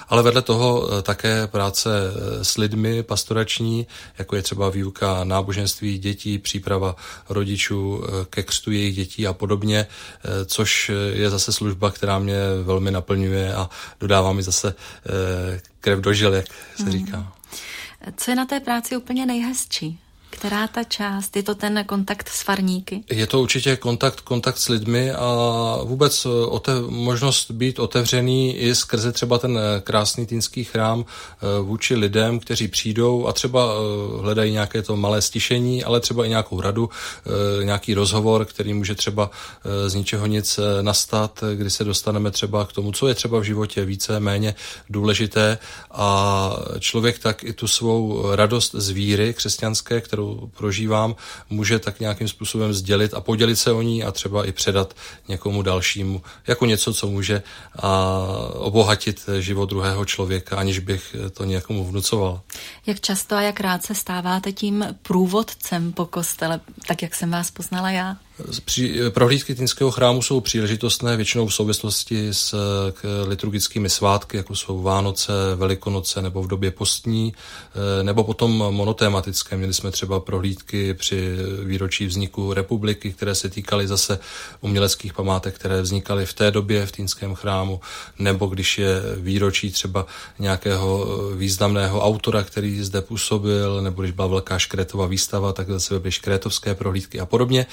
Ale 0.10 0.24
vedle 0.24 0.42
toho 0.42 0.90
eh, 0.90 1.02
také 1.02 1.48
práce 1.48 1.90
eh, 1.90 2.46
s 2.46 2.58
lidmi 2.58 3.04
pastorační, 3.04 3.88
jako 4.18 4.36
je 4.36 4.42
třeba 4.42 4.70
výuka 4.70 5.24
náboženství 5.24 5.98
dětí, 5.98 6.40
příprava 6.40 6.96
rodičů 7.30 8.04
eh, 8.04 8.26
ke 8.30 8.44
křtu 8.44 8.72
jejich 8.72 8.96
dětí 8.96 9.28
a 9.28 9.34
podobně, 9.34 9.88
což 10.46 10.92
je 11.14 11.30
zase 11.30 11.54
služba, 11.54 11.92
která 11.92 12.20
mě 12.20 12.36
velmi 12.64 12.92
naplňuje 12.92 13.54
a 13.54 13.70
dodává 14.00 14.34
mi 14.34 14.44
zase 14.44 14.74
krev 15.80 16.00
do 16.00 16.14
žil, 16.14 16.34
jak 16.34 16.46
se 16.76 16.84
hmm. 16.84 16.92
říká. 16.92 17.34
Co 18.18 18.32
je 18.32 18.36
na 18.36 18.46
té 18.46 18.60
práci 18.60 18.98
úplně 18.98 19.26
nejhezčí? 19.26 20.00
Která 20.30 20.68
ta 20.68 20.84
část? 20.84 21.36
Je 21.36 21.44
to 21.44 21.56
ten 21.56 21.84
kontakt 21.86 22.30
s 22.30 22.42
farníky? 22.42 23.04
Je 23.10 23.28
to 23.28 23.42
určitě 23.42 23.76
kontakt, 23.76 24.22
kontakt 24.22 24.58
s 24.58 24.70
lidmi 24.70 25.12
a 25.12 25.80
vůbec 25.84 26.26
eh, 26.26 26.30
otev, 26.30 26.90
možnost 26.90 27.52
být 27.52 27.80
otevřený 27.80 28.58
i 28.58 28.76
skrze 28.76 29.12
třeba 29.12 29.38
ten 29.38 29.58
eh, 29.58 29.82
krásný 29.82 30.26
týnský 30.26 30.64
chrám 30.64 31.06
eh, 31.06 31.62
vůči 31.62 31.96
lidem, 31.96 32.40
kteří 32.40 32.68
přijdou 32.68 33.28
a 33.28 33.34
třeba 33.34 33.74
hledají 34.22 34.52
nějaké 34.52 34.82
to 34.82 34.96
malé 34.96 35.22
stišení, 35.22 35.84
ale 35.84 36.00
třeba 36.00 36.26
i 36.26 36.30
nějakou 36.30 36.62
radu, 36.62 36.90
nějaký 37.64 37.94
rozhovor, 37.94 38.46
který 38.46 38.74
může 38.74 38.96
třeba 38.96 39.30
z 39.88 39.94
ničeho 39.94 40.26
nic 40.26 40.60
nastat, 40.82 41.44
kdy 41.56 41.70
se 41.70 41.84
dostaneme 41.84 42.32
třeba 42.32 42.66
k 42.66 42.74
tomu, 42.74 42.92
co 42.92 43.08
je 43.08 43.16
třeba 43.16 43.40
v 43.40 43.44
životě 43.44 43.86
více, 43.86 44.20
méně 44.20 44.56
důležité 44.90 45.58
a 45.92 46.52
člověk 46.80 47.20
tak 47.20 47.44
i 47.44 47.54
tu 47.54 47.68
svou 47.68 48.26
radost 48.36 48.76
z 48.76 48.90
víry 48.90 49.34
křesťanské, 49.34 50.02
kterou 50.02 50.17
prožívám, 50.58 51.16
může 51.50 51.80
tak 51.80 52.00
nějakým 52.00 52.28
způsobem 52.28 52.74
sdělit 52.74 53.14
a 53.14 53.22
podělit 53.22 53.56
se 53.56 53.72
o 53.72 53.82
ní 53.82 54.04
a 54.04 54.12
třeba 54.12 54.46
i 54.46 54.52
předat 54.52 54.94
někomu 55.28 55.62
dalšímu 55.62 56.22
jako 56.48 56.66
něco, 56.66 56.94
co 56.94 57.08
může 57.08 57.44
a 57.80 58.20
obohatit 58.54 59.30
život 59.40 59.70
druhého 59.70 60.06
člověka, 60.06 60.58
aniž 60.58 60.80
bych 60.80 61.16
to 61.34 61.44
někomu 61.44 61.86
vnucoval. 61.86 62.42
Jak 62.86 63.00
často 63.00 63.36
a 63.36 63.42
jak 63.42 63.60
rád 63.60 63.86
se 63.86 63.96
stáváte 63.96 64.52
tím 64.52 64.86
průvodcem 65.02 65.94
po 65.94 66.06
kostele, 66.06 66.60
tak 66.88 67.02
jak 67.02 67.16
jsem 67.16 67.32
vás 67.32 67.52
poznala 67.52 67.90
já? 67.90 68.18
Prohlídky 69.10 69.56
Týnského 69.56 69.92
chrámu 69.92 70.22
jsou 70.22 70.40
příležitostné 70.40 71.16
většinou 71.18 71.48
v 71.48 71.54
souvislosti 71.54 72.28
s 72.32 72.56
k 72.92 73.26
liturgickými 73.28 73.90
svátky, 73.90 74.38
jako 74.38 74.56
jsou 74.56 74.82
Vánoce, 74.82 75.34
Velikonoce 75.56 76.22
nebo 76.22 76.44
v 76.44 76.48
době 76.48 76.72
postní, 76.72 77.34
eh, 77.34 78.04
nebo 78.04 78.24
potom 78.24 78.52
monotématické. 78.52 79.58
Měli 79.58 79.74
jsme 79.74 79.92
třeba 79.92 80.20
prohlídky 80.20 80.94
při 80.94 81.36
výročí 81.64 82.06
vzniku 82.06 82.54
republiky, 82.54 83.14
které 83.14 83.36
se 83.36 83.50
týkaly 83.50 83.88
zase 83.88 84.20
uměleckých 84.62 85.14
památek, 85.14 85.56
které 85.56 85.82
vznikaly 85.82 86.26
v 86.26 86.34
té 86.34 86.52
době 86.52 86.86
v 86.86 86.92
Týnském 86.92 87.36
chrámu, 87.36 87.82
nebo 88.20 88.46
když 88.46 88.78
je 88.78 89.02
výročí 89.16 89.72
třeba 89.72 90.06
nějakého 90.40 91.08
významného 91.36 92.02
autora, 92.02 92.44
který 92.44 92.84
zde 92.84 93.02
působil, 93.02 93.82
nebo 93.82 94.02
když 94.02 94.12
byla 94.12 94.28
velká 94.28 94.60
škrétová 94.60 95.06
výstava, 95.06 95.54
tak 95.54 95.68
zase 95.68 96.00
byly 96.00 96.12
škrétovské 96.12 96.76
prohlídky 96.76 97.20
a 97.20 97.26
podobně 97.26 97.66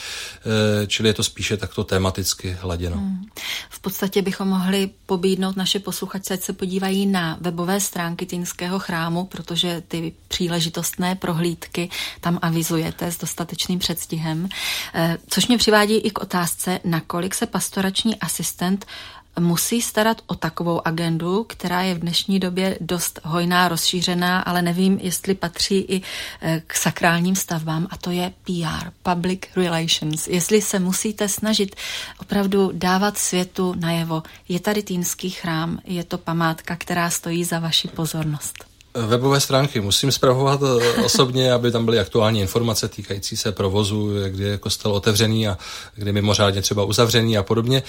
eh, 0.47 0.54
Eh, 0.54 0.54
čili 0.87 1.09
je 1.09 1.15
to 1.15 1.23
spíše 1.23 1.57
takto 1.57 1.85
tematicky 1.85 2.57
hladěno. 2.61 2.97
Hmm. 2.97 3.25
V 3.71 3.81
podstatě 3.81 4.23
bychom 4.23 4.49
mohli 4.49 4.91
pobídnout 5.07 5.57
naše 5.57 5.79
posluchače, 5.79 6.35
ať 6.35 6.41
se 6.41 6.53
podívají 6.53 7.07
na 7.07 7.39
webové 7.41 7.81
stránky 7.81 8.27
Týnského 8.27 8.79
chrámu, 8.79 9.25
protože 9.25 9.83
ty 9.89 10.13
příležitostné 10.29 11.15
prohlídky 11.15 11.91
tam 12.21 12.39
avizujete 12.43 13.13
s 13.13 13.19
dostatečným 13.19 13.79
předstihem. 13.79 14.49
Eh, 14.95 15.19
což 15.29 15.47
mě 15.47 15.59
přivádí 15.59 15.97
i 15.97 16.11
k 16.11 16.21
otázce, 16.21 16.81
nakolik 16.85 17.35
se 17.35 17.47
pastorační 17.47 18.17
asistent 18.17 18.87
musí 19.41 19.83
starat 19.83 20.23
o 20.27 20.35
takovou 20.35 20.87
agendu, 20.87 21.45
která 21.45 21.83
je 21.83 21.95
v 21.95 21.99
dnešní 21.99 22.41
době 22.41 22.79
dost 22.81 23.21
hojná, 23.25 23.69
rozšířená, 23.69 24.41
ale 24.41 24.63
nevím, 24.63 24.99
jestli 25.03 25.35
patří 25.35 25.79
i 25.79 26.03
e, 26.41 26.63
k 26.67 26.75
sakrálním 26.75 27.37
stavbám, 27.37 27.87
a 27.91 27.97
to 27.97 28.11
je 28.11 28.33
PR, 28.45 28.91
Public 29.03 29.41
Relations. 29.57 30.27
Jestli 30.29 30.63
se 30.63 30.79
musíte 30.79 31.29
snažit 31.29 31.77
opravdu 32.19 32.71
dávat 32.75 33.19
světu 33.19 33.75
najevo, 33.77 34.23
je 34.49 34.61
tady 34.61 34.83
Týnský 34.83 35.31
chrám, 35.31 35.79
je 35.85 36.05
to 36.05 36.19
památka, 36.19 36.77
která 36.77 37.11
stojí 37.11 37.45
za 37.45 37.59
vaši 37.59 37.89
pozornost. 37.89 38.65
Webové 39.07 39.41
stránky 39.41 39.81
musím 39.81 40.13
zpravovat 40.13 40.61
e, 40.63 41.03
osobně, 41.03 41.53
aby 41.59 41.71
tam 41.71 41.85
byly 41.85 41.99
aktuální 41.99 42.41
informace 42.41 42.89
týkající 42.89 43.37
se 43.37 43.53
provozu, 43.53 44.11
kdy 44.29 44.45
je 44.45 44.59
kostel 44.59 44.93
otevřený 44.93 45.49
a 45.49 45.59
kdy 45.95 46.13
mimořádně 46.13 46.63
třeba 46.63 46.85
uzavřený 46.85 47.39
a 47.39 47.43
podobně 47.43 47.83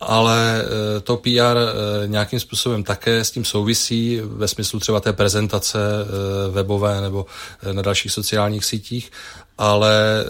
ale 0.00 0.64
eh, 0.64 1.00
to 1.00 1.16
PR 1.16 1.30
eh, 1.30 2.06
nějakým 2.06 2.40
způsobem 2.40 2.82
také 2.82 3.24
s 3.24 3.30
tím 3.30 3.44
souvisí 3.44 4.20
ve 4.24 4.48
smyslu 4.48 4.80
třeba 4.80 5.00
té 5.00 5.12
prezentace 5.12 5.78
eh, 5.78 6.50
webové 6.50 7.00
nebo 7.00 7.26
na 7.72 7.82
dalších 7.82 8.12
sociálních 8.12 8.64
sítích, 8.64 9.12
ale 9.58 10.24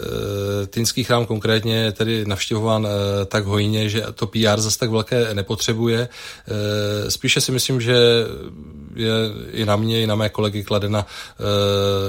Týnský 0.67 1.05
chrám 1.05 1.27
konkrétně 1.27 1.77
je 1.77 1.93
tedy 1.93 2.25
navštěvován 2.27 2.89
tak 3.27 3.45
hojně, 3.45 3.89
že 3.89 4.05
to 4.15 4.27
PR 4.27 4.61
zase 4.61 4.79
tak 4.79 4.91
velké 4.91 5.35
nepotřebuje. 5.35 6.09
Spíše 7.09 7.41
si 7.41 7.53
myslím, 7.53 7.81
že 7.81 7.97
je 8.95 9.13
i 9.53 9.65
na 9.65 9.77
mě, 9.77 10.03
i 10.03 10.07
na 10.07 10.15
mé 10.15 10.29
kolegy 10.29 10.65
kladena, 10.65 11.07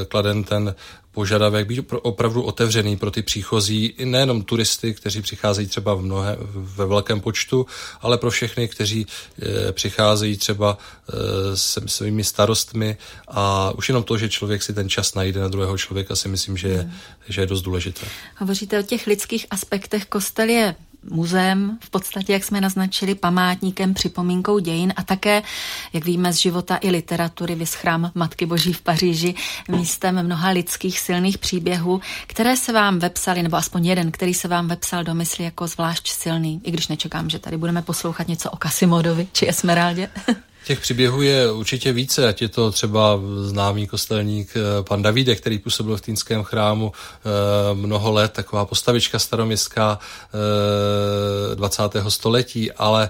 kladen 0.08 0.44
ten 0.44 0.76
požadavek 1.18 1.68
být 1.68 1.94
opravdu 2.02 2.44
otevřený 2.44 2.98
pro 2.98 3.12
ty 3.12 3.22
příchozí, 3.22 3.94
nejenom 4.06 4.44
turisty, 4.44 4.94
kteří 4.94 5.22
přicházejí 5.22 5.68
třeba 5.68 5.94
v 5.94 6.02
mnohé, 6.02 6.38
ve 6.78 6.86
velkém 6.86 7.20
počtu, 7.20 7.66
ale 8.02 8.18
pro 8.18 8.30
všechny, 8.30 8.68
kteří 8.68 9.06
e, 9.06 9.72
přicházejí 9.72 10.38
třeba 10.38 10.78
e, 10.78 11.58
se 11.58 11.82
svými 11.86 12.24
starostmi 12.24 12.98
a 13.28 13.72
už 13.78 13.90
jenom 13.90 14.04
to, 14.04 14.18
že 14.18 14.30
člověk 14.30 14.64
si 14.64 14.74
ten 14.74 14.90
čas 14.90 15.16
najde 15.16 15.40
na 15.42 15.48
druhého 15.48 15.78
člověka, 15.78 16.16
si 16.16 16.28
myslím, 16.30 16.58
že 16.58 16.68
je, 16.68 16.82
hmm. 16.82 16.92
že 17.30 17.42
je 17.42 17.48
dost 17.48 17.62
důležité. 17.62 18.06
Hovoříte 18.38 18.80
o 18.80 18.84
těch 18.84 19.08
lidských 19.08 19.46
aspektech. 19.50 20.06
Kostel 20.06 20.50
je 20.50 20.76
muzeem, 21.10 21.78
v 21.82 21.90
podstatě, 21.90 22.34
jak 22.34 22.44
jsme 22.44 22.62
naznačili, 22.62 23.16
památníkem, 23.16 23.94
připomínkou 23.94 24.60
dějin 24.60 24.94
a 24.96 25.04
také, 25.04 25.44
jak 25.94 26.06
víme 26.06 26.34
z 26.34 26.36
života 26.36 26.78
i 26.82 26.90
literatury, 26.90 27.56
vyschrám 27.56 28.12
Matky 28.16 28.46
Boží 28.46 28.74
v 28.74 28.82
Paříži, 28.82 29.36
místem 29.70 30.24
mnoha 30.24 30.50
lidských 30.50 31.00
silných 31.00 31.38
příběhů, 31.38 32.02
které 32.28 32.58
se 32.58 32.74
vám 32.74 33.00
vepsali, 33.00 33.44
nebo 33.44 33.58
aspoň 33.58 33.86
jeden, 33.86 34.12
který 34.12 34.34
se 34.34 34.48
vám 34.48 34.68
vepsal 34.68 35.04
do 35.04 35.14
mysli 35.14 35.44
jako 35.44 35.68
zvlášť 35.68 36.10
silný, 36.10 36.62
i 36.64 36.72
když 36.72 36.88
nečekám, 36.88 37.30
že 37.30 37.40
tady 37.40 37.58
budeme 37.58 37.82
poslouchat 37.82 38.28
něco 38.28 38.52
o 38.52 38.58
Kasimodovi 38.58 39.28
či 39.34 39.50
Esmeraldě. 39.50 40.10
Těch 40.68 40.80
příběhů 40.80 41.22
je 41.22 41.52
určitě 41.52 41.94
více, 41.94 42.28
ať 42.28 42.42
je 42.42 42.50
to 42.50 42.72
třeba 42.72 43.20
známý 43.42 43.88
kostelník 43.88 44.50
eh, 44.56 44.84
pan 44.84 45.02
Davídek, 45.02 45.42
který 45.42 45.60
působil 45.60 45.98
v 45.98 46.02
Týnském 46.02 46.44
chrámu 46.44 46.92
eh, 46.92 47.30
mnoho 47.74 48.12
let, 48.12 48.32
taková 48.32 48.66
postavička 48.66 49.20
staroměstská 49.20 50.00
20. 51.56 51.84
století, 52.08 52.72
ale 52.72 53.10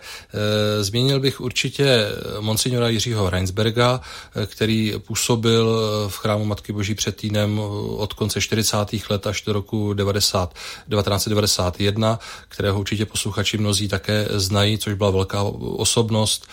zmínil 0.82 1.20
bych 1.20 1.42
určitě 1.42 2.08
monsignora 2.40 2.90
Jiřího 2.90 3.30
Reinsberga, 3.30 4.02
který 4.46 4.94
působil 5.08 5.82
v 6.08 6.18
chrámu 6.18 6.46
Matky 6.46 6.74
Boží 6.74 6.96
před 6.96 7.16
Týnem 7.16 7.60
od 7.98 8.14
konce 8.14 8.42
40. 8.42 8.78
let 9.10 9.28
až 9.28 9.42
do 9.42 9.54
roku 9.54 9.94
90, 9.94 10.54
1991, 10.54 12.20
kterého 12.50 12.80
určitě 12.80 13.06
posluchači 13.06 13.58
mnozí 13.58 13.88
také 13.88 14.28
znají, 14.32 14.78
což 14.78 14.94
byla 14.94 15.10
velká 15.10 15.44
osobnost 15.62 16.48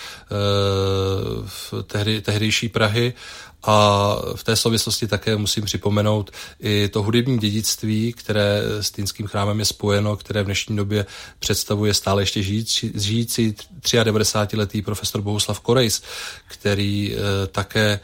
v 1.46 1.74
tehdy, 1.86 2.20
tehdejší 2.20 2.68
Prahy 2.68 3.14
a 3.66 4.16
v 4.34 4.44
té 4.44 4.56
souvislosti 4.56 5.06
také 5.06 5.36
musím 5.36 5.64
připomenout 5.64 6.30
i 6.60 6.88
to 6.88 7.02
hudební 7.02 7.38
dědictví, 7.38 8.12
které 8.12 8.62
s 8.80 8.90
Týnským 8.90 9.26
chrámem 9.26 9.58
je 9.58 9.64
spojeno, 9.64 10.16
které 10.16 10.42
v 10.42 10.46
dnešní 10.46 10.76
době 10.76 11.06
představuje 11.38 11.94
stále 11.94 12.22
ještě 12.22 12.42
žijící, 12.42 12.92
žijící 12.94 13.54
93-letý 13.82 14.82
profesor 14.82 15.20
Bohuslav 15.20 15.60
Korejs, 15.60 16.02
který 16.48 17.14
e, 17.14 17.46
také 17.46 17.90
e, 17.90 18.00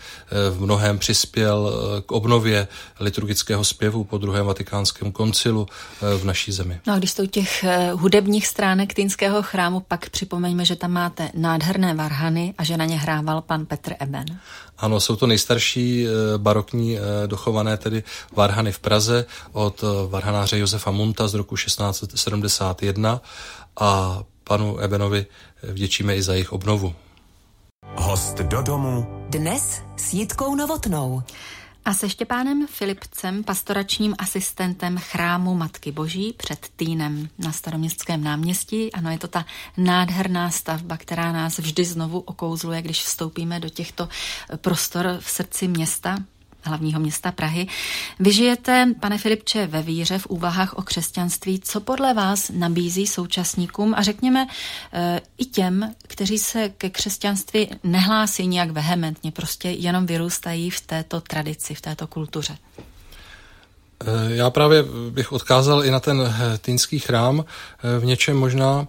v 0.51 0.61
mnohem 0.61 0.99
přispěl 0.99 1.71
e, 1.99 2.03
k 2.03 2.13
obnově 2.13 2.69
liturgického 3.01 3.65
zpěvu 3.65 4.05
po 4.05 4.19
druhém 4.19 4.47
vatikánském 4.47 5.13
koncilu 5.13 5.67
v 6.19 6.25
naší 6.25 6.53
zemi. 6.53 6.81
No 6.87 6.93
a 6.93 6.99
když 6.99 7.11
jsou 7.11 7.27
těch 7.27 7.65
hudebních 7.93 8.47
stránek 8.47 8.95
Týnského 8.95 9.43
chrámu, 9.43 9.81
pak 9.81 10.11
připomeňme, 10.11 10.65
že 10.65 10.77
tam 10.77 10.91
máte 10.91 11.31
nádherné 11.35 11.95
varhany 11.95 12.55
a 12.59 12.65
že 12.65 12.77
na 12.77 12.85
ně 12.85 12.99
hrával 12.99 13.41
pan 13.41 13.67
Petr 13.67 13.95
Eben. 14.01 14.25
Ano, 14.81 15.01
jsou 15.01 15.17
to 15.17 15.27
nejstarší 15.27 16.07
eh, 16.07 16.11
barokní 16.39 16.99
eh, 16.99 17.03
dochované 17.27 17.77
tedy 17.77 18.03
varhany 18.37 18.73
v 18.73 18.79
Praze 18.79 19.27
od 19.53 19.85
eh, 19.85 20.09
varhanáře 20.09 20.59
Josefa 20.59 20.91
Munta 20.91 21.29
z 21.29 21.35
roku 21.35 21.57
1671 21.57 23.21
a 23.81 24.23
panu 24.45 24.79
Ebenovi 24.79 25.27
vděčíme 25.63 26.17
i 26.17 26.23
za 26.23 26.33
jejich 26.33 26.53
obnovu. 26.53 26.95
Host 27.97 28.39
do 28.39 28.63
domu. 28.63 29.07
Dnes 29.29 29.83
s 29.97 30.13
Jitkou 30.13 30.55
Novotnou 30.55 31.23
a 31.85 31.95
se 31.95 32.09
Štěpánem 32.09 32.67
Filipcem, 32.67 33.45
pastoračním 33.45 34.15
asistentem 34.19 34.99
chrámu 34.99 35.55
Matky 35.55 35.93
Boží 35.93 36.35
před 36.37 36.69
Týnem 36.77 37.29
na 37.39 37.53
staroměstském 37.53 38.25
náměstí. 38.25 38.93
Ano, 38.93 39.11
je 39.11 39.19
to 39.19 39.29
ta 39.29 39.45
nádherná 39.77 40.51
stavba, 40.51 40.97
která 40.97 41.33
nás 41.33 41.59
vždy 41.59 41.85
znovu 41.85 42.21
okouzluje, 42.21 42.83
když 42.83 43.03
vstoupíme 43.03 43.61
do 43.61 43.69
těchto 43.69 44.09
prostor 44.57 45.19
v 45.21 45.31
srdci 45.31 45.69
města, 45.69 46.19
hlavního 46.63 47.01
města 47.01 47.33
Prahy. 47.33 47.67
Vy 48.19 48.33
žijete, 48.33 48.95
pane 49.01 49.19
Filipče, 49.19 49.67
ve 49.67 49.83
víře, 49.83 50.19
v 50.19 50.27
úvahách 50.27 50.73
o 50.75 50.83
křesťanství. 50.83 51.61
Co 51.61 51.81
podle 51.81 52.15
vás 52.15 52.51
nabízí 52.55 53.07
současníkům 53.07 53.95
a 53.97 54.03
řekněme 54.03 54.47
e, 54.93 55.21
i 55.39 55.45
těm, 55.45 55.95
kteří 56.03 56.39
se 56.39 56.69
ke 56.69 56.91
křesťanství 56.91 57.69
nehlásí 57.85 58.47
nějak 58.47 58.71
vehementně, 58.71 59.33
prostě 59.33 59.71
jenom 59.71 60.07
vyrůstají 60.07 60.71
v 60.71 60.81
této 60.81 61.21
tradici, 61.21 61.75
v 61.75 61.81
této 61.81 62.07
kultuře? 62.07 62.59
Eh, 64.05 64.35
já 64.35 64.51
právě 64.51 64.85
bych 65.11 65.33
odkázal 65.33 65.85
i 65.85 65.91
na 65.91 66.01
ten 66.01 66.21
eh, 66.21 66.59
týnský 66.59 66.99
chrám 66.99 67.45
v 67.99 68.05
něčem 68.05 68.37
možná, 68.37 68.87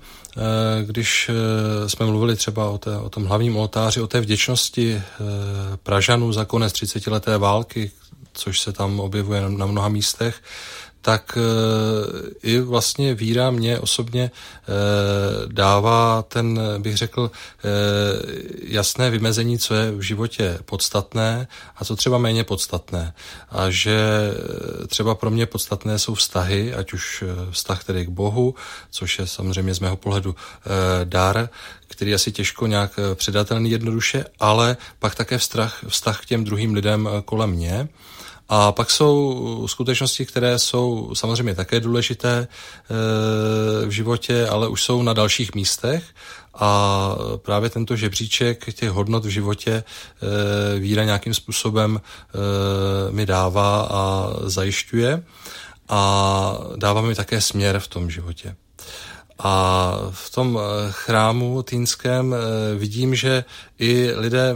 když 0.85 1.31
jsme 1.87 2.05
mluvili 2.05 2.35
třeba 2.35 2.69
o, 2.69 2.77
té, 2.77 2.97
o 2.97 3.09
tom 3.09 3.25
hlavním 3.25 3.57
oltáři, 3.57 4.01
o 4.01 4.07
té 4.07 4.21
vděčnosti 4.21 5.01
Pražanů 5.83 6.33
za 6.33 6.45
konec 6.45 6.73
30. 6.73 7.07
leté 7.07 7.37
války, 7.37 7.91
což 8.33 8.59
se 8.59 8.73
tam 8.73 8.99
objevuje 8.99 9.41
na 9.49 9.65
mnoha 9.65 9.89
místech, 9.89 10.41
tak 11.01 11.37
eh, 11.37 12.29
i 12.43 12.59
vlastně 12.59 13.13
víra 13.15 13.51
mě 13.51 13.79
osobně 13.79 14.31
eh, 14.31 14.71
dává 15.47 16.21
ten, 16.21 16.59
bych 16.77 16.97
řekl, 16.97 17.31
eh, 17.33 17.67
jasné 18.63 19.09
vymezení, 19.09 19.59
co 19.59 19.73
je 19.73 19.91
v 19.91 20.01
životě 20.01 20.59
podstatné 20.65 21.47
a 21.75 21.85
co 21.85 21.95
třeba 21.95 22.17
méně 22.17 22.43
podstatné. 22.43 23.13
A 23.49 23.69
že 23.69 23.99
třeba 24.87 25.15
pro 25.15 25.29
mě 25.29 25.45
podstatné 25.45 25.99
jsou 25.99 26.15
vztahy, 26.15 26.73
ať 26.73 26.93
už 26.93 27.23
vztah 27.51 27.83
tedy 27.83 28.05
k 28.05 28.09
Bohu, 28.09 28.55
což 28.91 29.19
je 29.19 29.27
samozřejmě 29.27 29.73
z 29.73 29.79
mého 29.79 29.97
pohledu 29.97 30.35
dar, 31.03 31.49
který 31.87 32.13
asi 32.13 32.31
těžko 32.31 32.67
nějak 32.67 32.99
předatelný 33.15 33.71
jednoduše, 33.71 34.25
ale 34.39 34.77
pak 34.99 35.15
také 35.15 35.37
vztah, 35.37 35.83
vztah 35.87 36.21
k 36.21 36.25
těm 36.25 36.43
druhým 36.43 36.73
lidem 36.73 37.09
kolem 37.25 37.49
mě. 37.49 37.89
A 38.53 38.71
pak 38.71 38.91
jsou 38.91 39.67
skutečnosti, 39.67 40.25
které 40.25 40.59
jsou 40.59 41.15
samozřejmě 41.15 41.55
také 41.55 41.79
důležité 41.79 42.47
eh, 42.47 43.85
v 43.85 43.89
životě, 43.89 44.47
ale 44.47 44.67
už 44.67 44.83
jsou 44.83 45.03
na 45.03 45.13
dalších 45.13 45.55
místech. 45.55 46.03
A 46.53 47.15
právě 47.37 47.69
tento 47.69 47.95
žebříček 47.95 48.73
těch 48.73 48.89
hodnot 48.89 49.25
v 49.25 49.29
životě 49.29 49.83
eh, 49.83 50.79
víra 50.79 51.03
nějakým 51.03 51.33
způsobem 51.33 52.01
eh, 52.01 53.11
mi 53.11 53.25
dává 53.25 53.81
a 53.91 54.33
zajišťuje 54.43 55.23
a 55.89 56.57
dává 56.75 57.01
mi 57.01 57.15
také 57.15 57.41
směr 57.41 57.79
v 57.79 57.87
tom 57.87 58.09
životě. 58.09 58.55
A 59.39 59.95
v 60.11 60.29
tom 60.29 60.59
chrámu 60.89 61.63
týnském 61.63 62.35
vidím, 62.77 63.15
že 63.15 63.43
i 63.81 64.11
lidé 64.15 64.55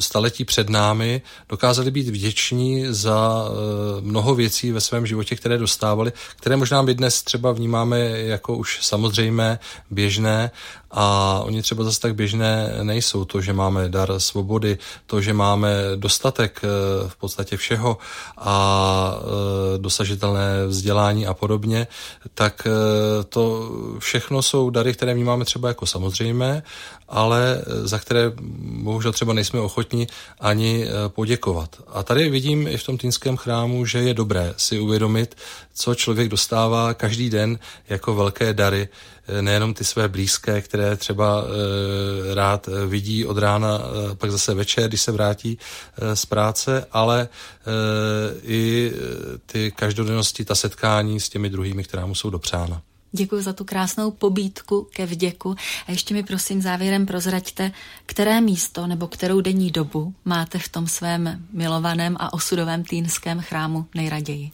staletí 0.00 0.44
před 0.44 0.70
námi 0.70 1.22
dokázali 1.48 1.90
být 1.90 2.08
vděční 2.08 2.84
za 2.88 3.44
eh, 3.46 4.00
mnoho 4.00 4.34
věcí 4.34 4.72
ve 4.72 4.80
svém 4.80 5.06
životě, 5.06 5.36
které 5.36 5.58
dostávali, 5.58 6.12
které 6.36 6.56
možná 6.56 6.82
my 6.82 6.94
dnes 6.94 7.22
třeba 7.22 7.52
vnímáme 7.52 8.00
jako 8.08 8.56
už 8.56 8.78
samozřejmé, 8.82 9.58
běžné 9.90 10.50
a 10.90 11.40
oni 11.44 11.62
třeba 11.62 11.84
zase 11.84 12.00
tak 12.00 12.14
běžné 12.14 12.74
nejsou. 12.82 13.24
To, 13.24 13.40
že 13.40 13.52
máme 13.52 13.88
dar 13.88 14.18
svobody, 14.18 14.78
to, 15.06 15.20
že 15.20 15.32
máme 15.32 15.74
dostatek 15.96 16.60
eh, 16.64 16.68
v 17.08 17.16
podstatě 17.16 17.56
všeho 17.56 17.98
a 18.38 19.14
eh, 19.18 19.78
dosažitelné 19.78 20.66
vzdělání 20.66 21.26
a 21.26 21.34
podobně, 21.34 21.86
tak 22.34 22.68
to 23.28 23.70
všechno 23.98 24.42
jsou 24.42 24.70
dary, 24.70 24.92
které 24.92 25.14
vnímáme 25.14 25.44
třeba 25.44 25.68
jako 25.68 25.86
samozřejmé, 25.86 26.62
ale 27.14 27.64
za 27.82 27.98
které 27.98 28.32
bohužel 28.82 29.12
třeba 29.12 29.32
nejsme 29.32 29.60
ochotní 29.60 30.06
ani 30.40 30.84
eh, 30.84 31.08
poděkovat. 31.08 31.82
A 31.88 32.02
tady 32.02 32.30
vidím 32.30 32.68
i 32.68 32.76
v 32.76 32.84
tom 32.84 32.98
týnském 32.98 33.36
chrámu, 33.36 33.86
že 33.86 33.98
je 33.98 34.14
dobré 34.14 34.54
si 34.56 34.80
uvědomit, 34.80 35.36
co 35.74 35.94
člověk 35.94 36.28
dostává 36.28 36.94
každý 36.94 37.30
den 37.30 37.58
jako 37.88 38.14
velké 38.14 38.54
dary, 38.54 38.88
eh, 39.28 39.42
nejenom 39.42 39.74
ty 39.74 39.84
své 39.84 40.08
blízké, 40.08 40.60
které 40.60 40.96
třeba 40.96 41.44
rád 42.34 42.68
vidí 42.86 43.26
od 43.26 43.38
rána, 43.38 43.80
pak 44.14 44.30
zase 44.30 44.54
večer, 44.54 44.88
když 44.88 45.00
se 45.00 45.12
vrátí 45.12 45.58
z 46.14 46.26
práce, 46.26 46.86
ale 46.92 47.28
i 48.42 48.92
ty 49.46 49.70
každodennosti, 49.70 50.44
ta 50.44 50.54
setkání 50.54 51.20
s 51.20 51.28
těmi 51.28 51.50
druhými, 51.50 51.84
která 51.84 52.06
mu 52.06 52.14
jsou 52.14 52.30
dopřána. 52.30 52.82
Děkuji 53.16 53.42
za 53.42 53.52
tu 53.52 53.64
krásnou 53.64 54.10
pobídku 54.10 54.88
ke 54.90 55.06
vděku. 55.06 55.56
A 55.86 55.90
ještě 55.90 56.14
mi 56.14 56.22
prosím 56.22 56.62
závěrem 56.62 57.06
prozraďte, 57.06 57.72
které 58.06 58.40
místo 58.40 58.86
nebo 58.86 59.06
kterou 59.06 59.40
denní 59.40 59.70
dobu 59.70 60.14
máte 60.24 60.58
v 60.58 60.68
tom 60.68 60.86
svém 60.86 61.46
milovaném 61.52 62.16
a 62.20 62.32
osudovém 62.32 62.84
týnském 62.84 63.40
chrámu 63.40 63.86
nejraději 63.94 64.50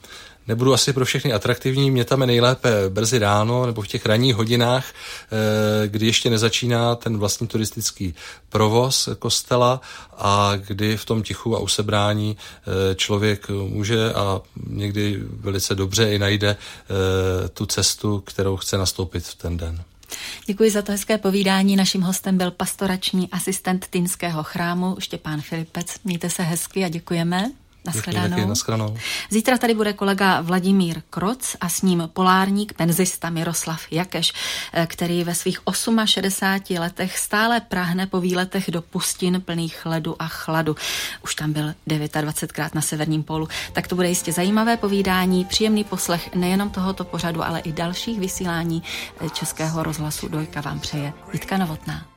nebudu 0.50 0.74
asi 0.74 0.92
pro 0.92 1.04
všechny 1.04 1.32
atraktivní, 1.32 1.90
mě 1.90 2.04
tam 2.04 2.20
je 2.20 2.26
nejlépe 2.26 2.70
brzy 2.88 3.18
ráno 3.18 3.66
nebo 3.66 3.82
v 3.82 3.86
těch 3.86 4.06
ranních 4.06 4.34
hodinách, 4.34 4.84
eh, 4.84 5.88
kdy 5.88 6.06
ještě 6.06 6.30
nezačíná 6.30 6.94
ten 6.94 7.18
vlastní 7.18 7.46
turistický 7.46 8.14
provoz 8.48 9.08
kostela 9.18 9.80
a 10.16 10.52
kdy 10.66 10.96
v 10.96 11.04
tom 11.04 11.22
tichu 11.22 11.56
a 11.56 11.58
usebrání 11.58 12.36
eh, 12.36 12.94
člověk 12.94 13.48
může 13.48 14.12
a 14.12 14.40
někdy 14.66 15.20
velice 15.22 15.74
dobře 15.74 16.12
i 16.12 16.18
najde 16.18 16.50
eh, 16.56 17.48
tu 17.48 17.66
cestu, 17.66 18.20
kterou 18.20 18.56
chce 18.56 18.78
nastoupit 18.78 19.24
v 19.24 19.34
ten 19.34 19.56
den. 19.56 19.82
Děkuji 20.46 20.70
za 20.70 20.82
to 20.82 20.92
hezké 20.92 21.18
povídání. 21.18 21.76
Naším 21.76 22.02
hostem 22.02 22.38
byl 22.38 22.50
pastorační 22.50 23.28
asistent 23.30 23.86
Týnského 23.90 24.42
chrámu 24.42 24.96
Štěpán 24.98 25.40
Filipec. 25.40 25.86
Mějte 26.04 26.30
se 26.30 26.42
hezky 26.42 26.84
a 26.84 26.88
děkujeme. 26.88 27.50
Naschledanou. 27.84 28.36
Zítra 29.30 29.58
tady 29.58 29.74
bude 29.74 29.92
kolega 29.92 30.40
Vladimír 30.40 31.02
Kroc 31.10 31.56
a 31.60 31.68
s 31.68 31.82
ním 31.82 32.10
polárník, 32.12 32.72
penzista 32.72 33.30
Miroslav 33.30 33.80
Jakeš, 33.90 34.32
eh, 34.72 34.86
který 34.86 35.24
ve 35.24 35.34
svých 35.34 35.58
68 36.04 36.78
letech 36.78 37.18
stále 37.18 37.60
prahne 37.60 38.06
po 38.06 38.20
výletech 38.20 38.70
do 38.70 38.82
pustin 38.82 39.40
plných 39.40 39.86
ledu 39.86 40.16
a 40.22 40.28
chladu. 40.28 40.76
Už 41.24 41.34
tam 41.34 41.52
byl 41.52 41.74
29krát 41.86 42.70
na 42.74 42.80
severním 42.80 43.22
polu. 43.22 43.48
Tak 43.72 43.88
to 43.88 43.94
bude 43.94 44.08
jistě 44.08 44.32
zajímavé 44.32 44.76
povídání, 44.76 45.44
příjemný 45.44 45.84
poslech 45.84 46.34
nejenom 46.34 46.70
tohoto 46.70 47.04
pořadu, 47.04 47.44
ale 47.44 47.60
i 47.60 47.72
dalších 47.72 48.20
vysílání 48.20 48.82
eh, 49.20 49.30
Českého 49.30 49.82
rozhlasu 49.82 50.28
Dojka 50.28 50.60
vám 50.60 50.80
přeje 50.80 51.12
Jitka 51.32 51.58
Novotná. 51.58 52.04